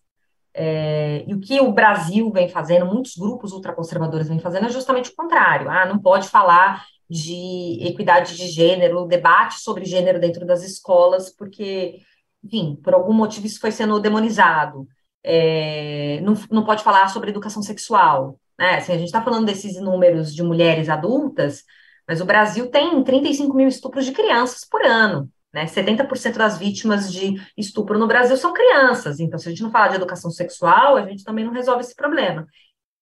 [0.53, 5.09] É, e o que o Brasil vem fazendo, muitos grupos ultraconservadores vêm fazendo, é justamente
[5.09, 5.69] o contrário.
[5.69, 11.99] Ah, não pode falar de equidade de gênero, debate sobre gênero dentro das escolas, porque,
[12.41, 14.87] enfim, por algum motivo isso foi sendo demonizado.
[15.21, 18.39] É, não, não pode falar sobre educação sexual.
[18.57, 18.75] Né?
[18.75, 21.65] Assim, a gente está falando desses números de mulheres adultas,
[22.07, 25.29] mas o Brasil tem 35 mil estupros de crianças por ano.
[25.53, 25.65] Né?
[25.65, 29.19] 70% das vítimas de estupro no Brasil são crianças.
[29.19, 31.93] Então, se a gente não falar de educação sexual, a gente também não resolve esse
[31.93, 32.47] problema.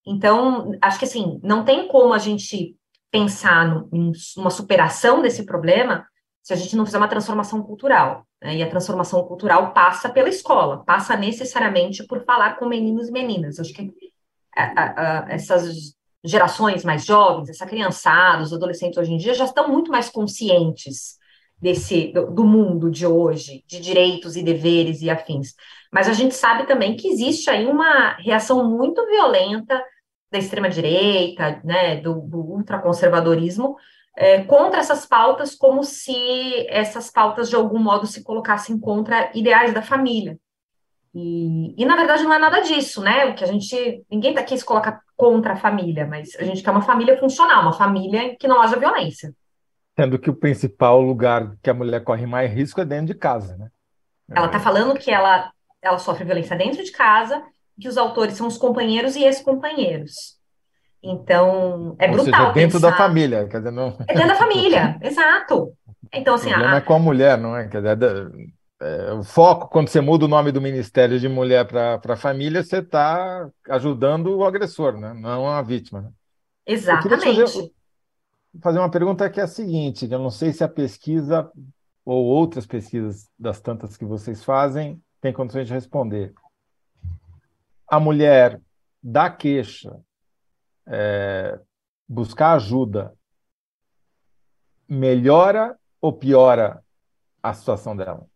[0.03, 2.75] Então, acho que assim, não tem como a gente
[3.11, 6.05] pensar no, em uma superação desse problema
[6.41, 8.25] se a gente não fizer uma transformação cultural.
[8.41, 8.57] Né?
[8.57, 13.59] E a transformação cultural passa pela escola, passa necessariamente por falar com meninos e meninas.
[13.59, 13.91] Acho que
[14.55, 15.93] a, a, a, essas
[16.23, 21.17] gerações mais jovens, essa criançada, os adolescentes hoje em dia já estão muito mais conscientes
[21.61, 25.53] desse do, do mundo de hoje, de direitos e deveres e afins.
[25.91, 29.81] Mas a gente sabe também que existe aí uma reação muito violenta
[30.31, 33.75] da extrema-direita, né, do, do ultraconservadorismo,
[34.17, 39.73] é, contra essas pautas, como se essas pautas, de algum modo, se colocassem contra ideais
[39.73, 40.37] da família.
[41.13, 43.25] E, e, na verdade, não é nada disso, né?
[43.25, 44.03] O que a gente.
[44.11, 47.63] Ninguém tá aqui se coloca contra a família, mas a gente quer uma família funcional,
[47.63, 49.33] uma família que não haja violência.
[49.97, 53.57] Sendo que o principal lugar que a mulher corre mais risco é dentro de casa,
[53.57, 53.69] né?
[54.29, 55.51] Ela está falando que ela,
[55.81, 57.43] ela sofre violência dentro de casa
[57.79, 60.37] que os autores são os companheiros e ex-companheiros.
[61.01, 62.41] Então, é Ou brutal.
[62.41, 62.91] Seja, dentro pensar.
[62.91, 63.95] da família, quer dizer, não.
[64.07, 65.73] É dentro da família, exato.
[66.13, 66.77] Então, assim, o problema a...
[66.77, 67.67] é com a mulher, não é?
[67.67, 68.31] Quer dizer,
[68.81, 72.77] é, o foco, quando você muda o nome do Ministério de Mulher para família, você
[72.77, 75.13] está ajudando o agressor, né?
[75.13, 76.01] não a vítima.
[76.01, 76.09] Né?
[76.65, 77.41] Exatamente.
[77.41, 77.71] Fazer,
[78.61, 81.51] fazer, uma pergunta que é a seguinte: eu não sei se a pesquisa
[82.05, 86.33] ou outras pesquisas das tantas que vocês fazem têm condições de responder.
[87.89, 88.61] A mulher
[89.01, 89.99] dá queixa,
[90.87, 91.59] é,
[92.07, 93.13] buscar ajuda,
[94.87, 96.83] melhora ou piora
[97.41, 98.27] a situação dela?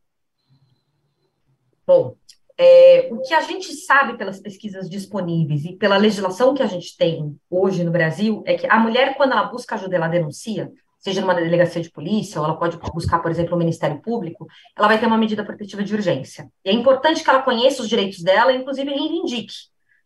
[1.86, 2.16] Bom,
[2.58, 6.96] é, o que a gente sabe pelas pesquisas disponíveis e pela legislação que a gente
[6.96, 10.72] tem hoje no Brasil é que a mulher, quando ela busca ajuda, ela denuncia,
[11.04, 14.88] seja numa delegacia de polícia, ou ela pode buscar, por exemplo, o Ministério Público, ela
[14.88, 16.50] vai ter uma medida protetiva de urgência.
[16.64, 19.54] E é importante que ela conheça os direitos dela inclusive, reivindique,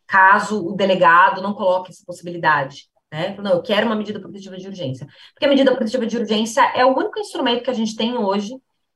[0.08, 2.90] caso o delegado não coloque essa possibilidade.
[3.14, 3.36] Né?
[3.38, 5.08] Não, eu quero uma medida protetiva de urgência.
[5.34, 8.56] Porque a medida protetiva de urgência é o único instrumento que a gente tem hoje,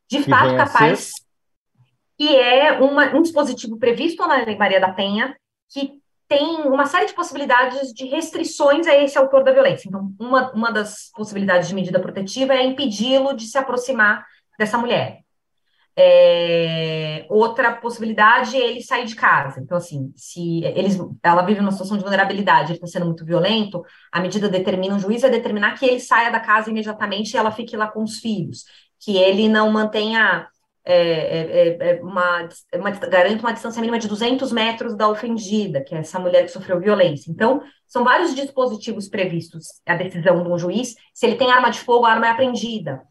[0.10, 1.12] de fato capaz
[2.18, 5.36] que é uma, um dispositivo previsto na Lei Maria da Penha,
[5.70, 6.01] que
[6.32, 9.90] tem uma série de possibilidades de restrições a esse autor da violência.
[9.90, 14.26] Então, uma, uma das possibilidades de medida protetiva é impedi-lo de se aproximar
[14.58, 15.20] dessa mulher.
[15.94, 19.60] É, outra possibilidade é ele sair de casa.
[19.60, 23.84] Então, assim, se eles, ela vive numa situação de vulnerabilidade, ele está sendo muito violento,
[24.10, 27.52] a medida determina, o juiz vai determinar que ele saia da casa imediatamente e ela
[27.52, 28.64] fique lá com os filhos,
[29.02, 30.48] que ele não mantenha
[30.84, 35.82] é, é, é, é uma, uma, garante uma distância mínima de 200 metros da ofendida,
[35.82, 37.32] que é essa mulher que sofreu violência.
[37.32, 41.80] Então, são vários dispositivos previstos, a decisão de um juiz, se ele tem arma de
[41.80, 43.02] fogo, a arma é apreendida.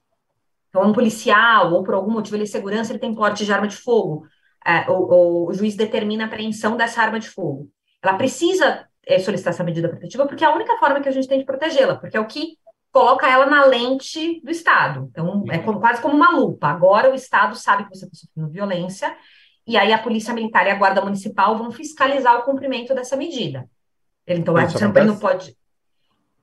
[0.68, 3.68] Então, um policial, ou por algum motivo ele é segurança, ele tem porte de arma
[3.68, 4.27] de fogo,
[4.66, 7.68] é, o, juiz determina a apreensão dessa arma de fogo.
[8.03, 11.29] Ela precisa é, solicitar essa medida protetiva, porque é a única forma que a gente
[11.29, 12.57] tem de protegê-la, porque é o que
[12.93, 15.09] coloca ela na lente do Estado.
[15.11, 16.68] Então, é como, quase como uma lupa.
[16.68, 19.16] Agora o Estado sabe que você está sofrendo violência,
[19.66, 23.68] e aí a Polícia Militar e a Guarda Municipal vão fiscalizar o cumprimento dessa medida.
[24.26, 25.07] Então, Isso você acontece?
[25.07, 25.57] não pode.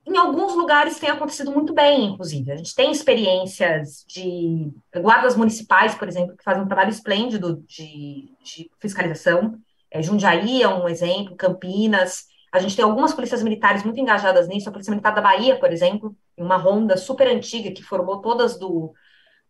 [0.06, 2.50] Em alguns lugares tem acontecido muito bem, inclusive.
[2.50, 8.32] A gente tem experiências de guardas municipais, por exemplo, que fazem um trabalho esplêndido de,
[8.42, 9.58] de fiscalização.
[9.90, 12.24] É, Jundiaí é um exemplo, Campinas.
[12.50, 14.68] A gente tem algumas polícias militares muito engajadas nisso.
[14.68, 18.92] A Polícia Militar da Bahia, por exemplo, uma ronda super antiga que formou todas do,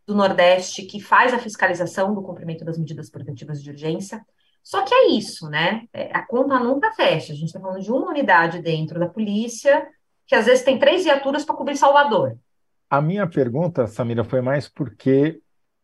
[0.06, 4.24] do Nordeste, que faz a fiscalização do cumprimento das medidas protetivas de urgência.
[4.62, 5.86] Só que é isso, né?
[5.92, 7.32] É, a conta nunca fecha.
[7.32, 9.86] A gente está falando de uma unidade dentro da polícia,
[10.26, 12.36] que às vezes tem três viaturas para cobrir Salvador.
[12.90, 15.40] A minha pergunta, Samira, foi mais porque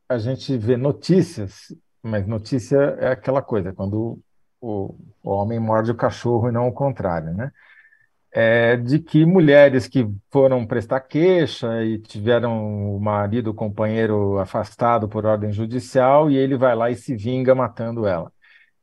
[0.09, 4.18] a gente vê notícias, mas notícia é aquela coisa, quando
[4.61, 7.50] o, o homem morde o cachorro e não o contrário, né?
[8.37, 15.09] É de que mulheres que foram prestar queixa e tiveram o marido, o companheiro afastado
[15.09, 18.32] por ordem judicial e ele vai lá e se vinga matando ela.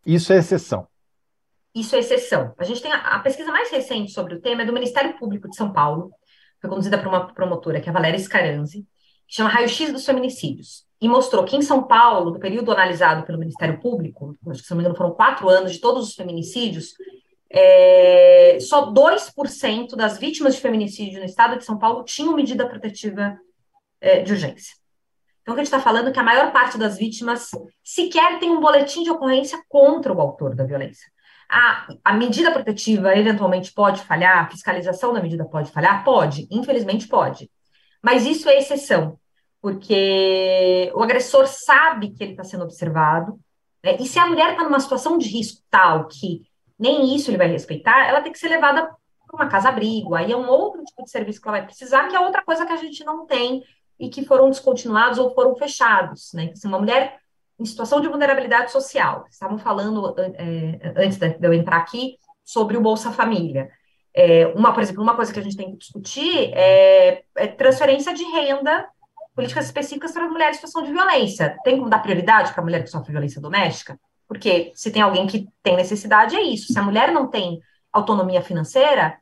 [0.06, 0.88] Isso é exceção.
[1.76, 2.54] Isso é exceção.
[2.58, 5.50] A gente tem a, a pesquisa mais recente sobre o tema é do Ministério Público
[5.50, 6.12] de São Paulo,
[6.62, 8.86] foi conduzida por uma promotora, que é a Valéria Scaranzi,
[9.28, 13.40] que chama Raio-X dos Feminicídios e mostrou que em São Paulo, no período analisado pelo
[13.40, 16.94] Ministério Público, se não me engano foram quatro anos de todos os feminicídios,
[17.54, 23.38] é, só 2% das vítimas de feminicídio no estado de São Paulo tinham medida protetiva
[24.00, 24.76] é, de urgência.
[25.42, 27.50] Então, a gente está falando é que a maior parte das vítimas
[27.84, 31.12] sequer tem um boletim de ocorrência contra o autor da violência.
[31.50, 36.04] A, a medida protetiva eventualmente pode falhar, a fiscalização da medida pode falhar?
[36.04, 37.52] Pode, infelizmente pode.
[38.02, 39.20] Mas isso é exceção
[39.62, 43.40] porque o agressor sabe que ele está sendo observado,
[43.84, 43.96] né?
[44.00, 46.42] e se a mulher está numa situação de risco tal que
[46.82, 48.90] nem isso ele vai respeitar, ela tem que ser levada
[49.28, 52.16] para uma casa-abrigo, aí é um outro tipo de serviço que ela vai precisar, que
[52.16, 53.64] é outra coisa que a gente não tem
[54.00, 56.50] e que foram descontinuados ou foram fechados, né?
[56.52, 57.20] Assim, uma mulher
[57.60, 62.82] em situação de vulnerabilidade social, estavam falando é, antes de eu entrar aqui sobre o
[62.82, 63.70] Bolsa Família.
[64.14, 68.14] É, uma, por exemplo, uma coisa que a gente tem que discutir é, é transferência
[68.14, 68.90] de renda
[69.36, 71.58] políticas específicas para mulheres em situação de violência.
[71.64, 73.98] Tem como dar prioridade para a mulher que sofre violência doméstica?
[74.32, 76.72] Porque se tem alguém que tem necessidade, é isso.
[76.72, 77.60] Se a mulher não tem
[77.92, 79.18] autonomia financeira,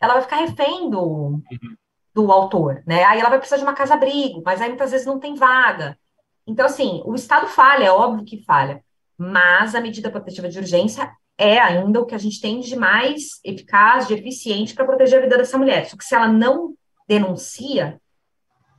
[0.00, 1.76] ela vai ficar refém do, uhum.
[2.14, 3.04] do autor, né?
[3.04, 5.98] Aí ela vai precisar de uma casa-abrigo, mas aí muitas vezes não tem vaga.
[6.46, 8.82] Então, assim, o Estado falha, é óbvio que falha,
[9.18, 13.40] mas a medida protetiva de urgência é ainda o que a gente tem de mais
[13.44, 15.84] eficaz, de eficiente para proteger a vida dessa mulher.
[15.90, 16.72] Só que se ela não
[17.06, 18.00] denuncia,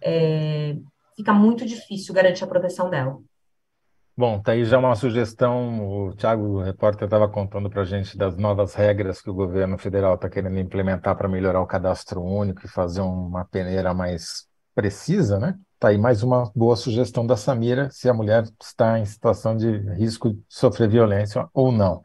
[0.01, 0.77] é,
[1.15, 3.19] fica muito difícil garantir a proteção dela.
[4.17, 6.07] Bom, tá aí já uma sugestão.
[6.07, 9.77] O Thiago, o repórter, estava contando para a gente das novas regras que o governo
[9.77, 15.37] federal está querendo implementar para melhorar o cadastro único e fazer uma peneira mais precisa,
[15.37, 15.55] né?
[15.77, 19.69] Tá aí mais uma boa sugestão da Samira, se a mulher está em situação de
[19.95, 22.01] risco de sofrer violência ou não.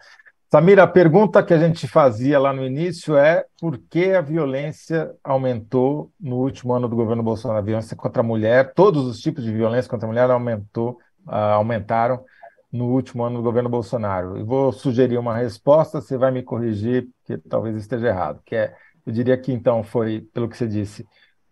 [0.50, 5.14] Samira, a pergunta que a gente fazia lá no início é por que a violência
[5.22, 7.60] aumentou no último ano do governo Bolsonaro?
[7.60, 10.98] A violência contra a mulher, todos os tipos de violência contra a mulher aumentou
[11.30, 12.24] aumentaram
[12.72, 14.38] no último ano do governo Bolsonaro.
[14.38, 18.74] E vou sugerir uma resposta, você vai me corrigir, que talvez esteja errado, que é,
[19.04, 21.06] eu diria que então foi, pelo que você disse,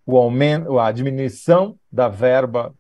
[0.06, 2.74] o aumento, a diminuição da verba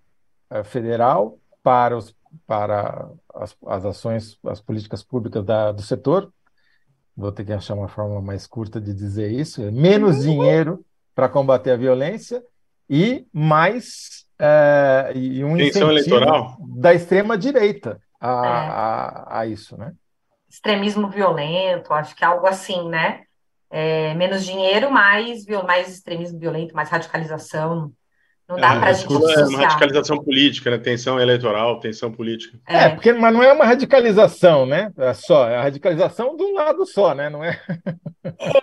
[0.50, 2.14] uh, federal para, os,
[2.46, 6.32] para as, as ações, as políticas públicas da, do setor.
[7.16, 9.60] Vou ter que achar uma forma mais curta de dizer isso.
[9.72, 10.22] Menos uhum.
[10.22, 10.84] dinheiro
[11.14, 12.42] para combater a violência
[12.88, 18.48] e mais é, e um Tensão eleitoral da extrema direita a, é.
[18.48, 19.92] a, a, isso, né?
[20.48, 23.22] Extremismo violento, acho que é algo assim, né?
[23.70, 27.92] É, menos dinheiro, mais, mais extremismo violento, mais radicalização.
[28.48, 30.78] Não dá é, para a gente É uma radicalização política, né?
[30.78, 32.58] Tensão eleitoral, tensão política.
[32.66, 32.84] É.
[32.84, 34.90] é, porque, mas não é uma radicalização, né?
[34.96, 37.28] É só, é a radicalização de um lado só, né?
[37.28, 37.60] Não é.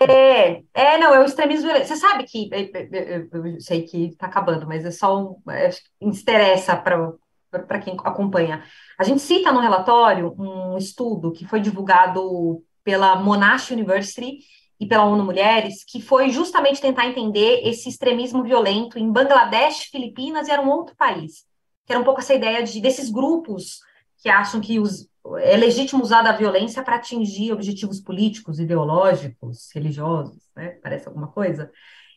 [0.10, 1.70] é, é, não, é o extremismo.
[1.70, 5.38] Você sabe que eu sei que está acabando, mas é só um.
[5.48, 8.64] Acho que interessa para quem acompanha.
[8.98, 14.40] A gente cita no relatório um estudo que foi divulgado pela Monash University
[14.80, 20.48] e pela ONU Mulheres, que foi justamente tentar entender esse extremismo violento em Bangladesh, Filipinas
[20.48, 21.46] e era um outro país.
[21.86, 23.80] Que era um pouco essa ideia de, desses grupos
[24.18, 25.08] que acham que os,
[25.38, 30.78] é legítimo usar a violência para atingir objetivos políticos, ideológicos, religiosos, né?
[30.82, 31.72] Parece alguma coisa.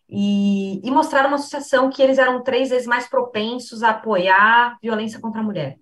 [0.09, 5.21] E, e mostraram uma associação que eles eram três vezes mais propensos a apoiar violência
[5.21, 5.79] contra a mulher.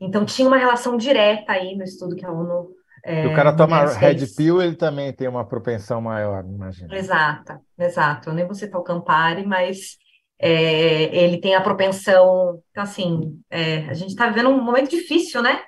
[0.00, 2.75] Então, tinha uma relação direta aí no estudo que a ONU
[3.08, 6.92] é, o cara toma Red Pill, ele também tem uma propensão maior, imagina.
[6.96, 8.30] Exato, exato.
[8.30, 9.96] Eu nem vou citar o Campari, mas
[10.40, 12.60] é, ele tem a propensão.
[12.72, 15.62] Então, assim, é, a gente está vivendo um momento difícil, né?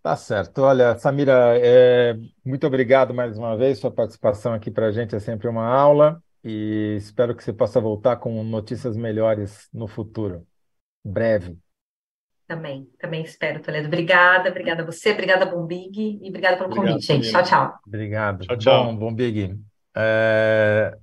[0.00, 0.62] Tá certo.
[0.62, 3.80] Olha, Samira, é, muito obrigado mais uma vez.
[3.80, 7.80] Sua participação aqui para a gente é sempre uma aula e espero que você possa
[7.80, 10.46] voltar com notícias melhores no futuro.
[11.04, 11.58] Breve.
[12.50, 13.86] Também, também espero, Toledo.
[13.86, 17.30] Obrigada, obrigada a você, obrigada, Bombig, e obrigada pelo Obrigado, convite, gente.
[17.30, 17.78] Tchau, tchau.
[17.86, 18.44] Obrigado.
[18.44, 18.84] Tchau, tchau.
[18.86, 19.56] Bom, Bombig,
[19.94, 20.98] é...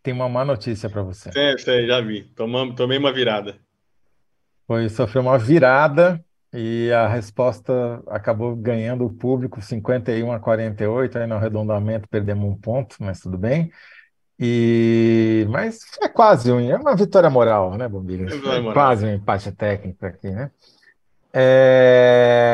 [0.00, 1.32] tem uma má notícia para você.
[1.32, 2.22] Sim, sim, já vi.
[2.36, 3.56] Tomamos, tomei uma virada.
[4.64, 11.26] Foi, sofreu uma virada e a resposta acabou ganhando o público 51 a 48, aí
[11.26, 13.72] no arredondamento perdemos um ponto, mas tudo bem.
[14.38, 18.28] E, mas é quase um, é uma vitória moral, né, Bombilho?
[18.28, 20.50] É, quase um empate técnico aqui, né?
[21.32, 22.44] É,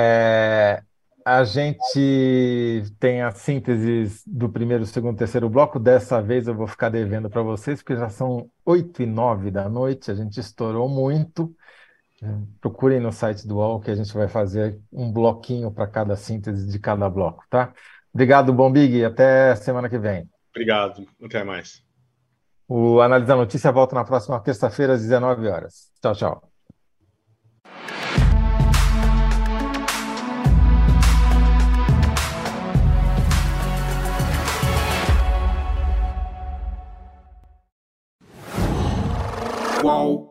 [1.25, 5.79] a gente tem as sínteses do primeiro, segundo, terceiro bloco.
[5.79, 9.69] Dessa vez eu vou ficar devendo para vocês, porque já são oito e nove da
[9.69, 10.11] noite.
[10.11, 11.55] A gente estourou muito.
[12.61, 16.67] Procurem no site do UOL que a gente vai fazer um bloquinho para cada síntese
[16.67, 17.73] de cada bloco, tá?
[18.13, 19.05] Obrigado, Bombig.
[19.05, 20.29] Até semana que vem.
[20.51, 21.07] Obrigado.
[21.23, 21.83] Até mais.
[22.69, 25.93] O Análise da Notícia volta na próxima terça-feira, às 19 horas.
[26.01, 26.51] Tchau, tchau.
[39.83, 40.30] Wow.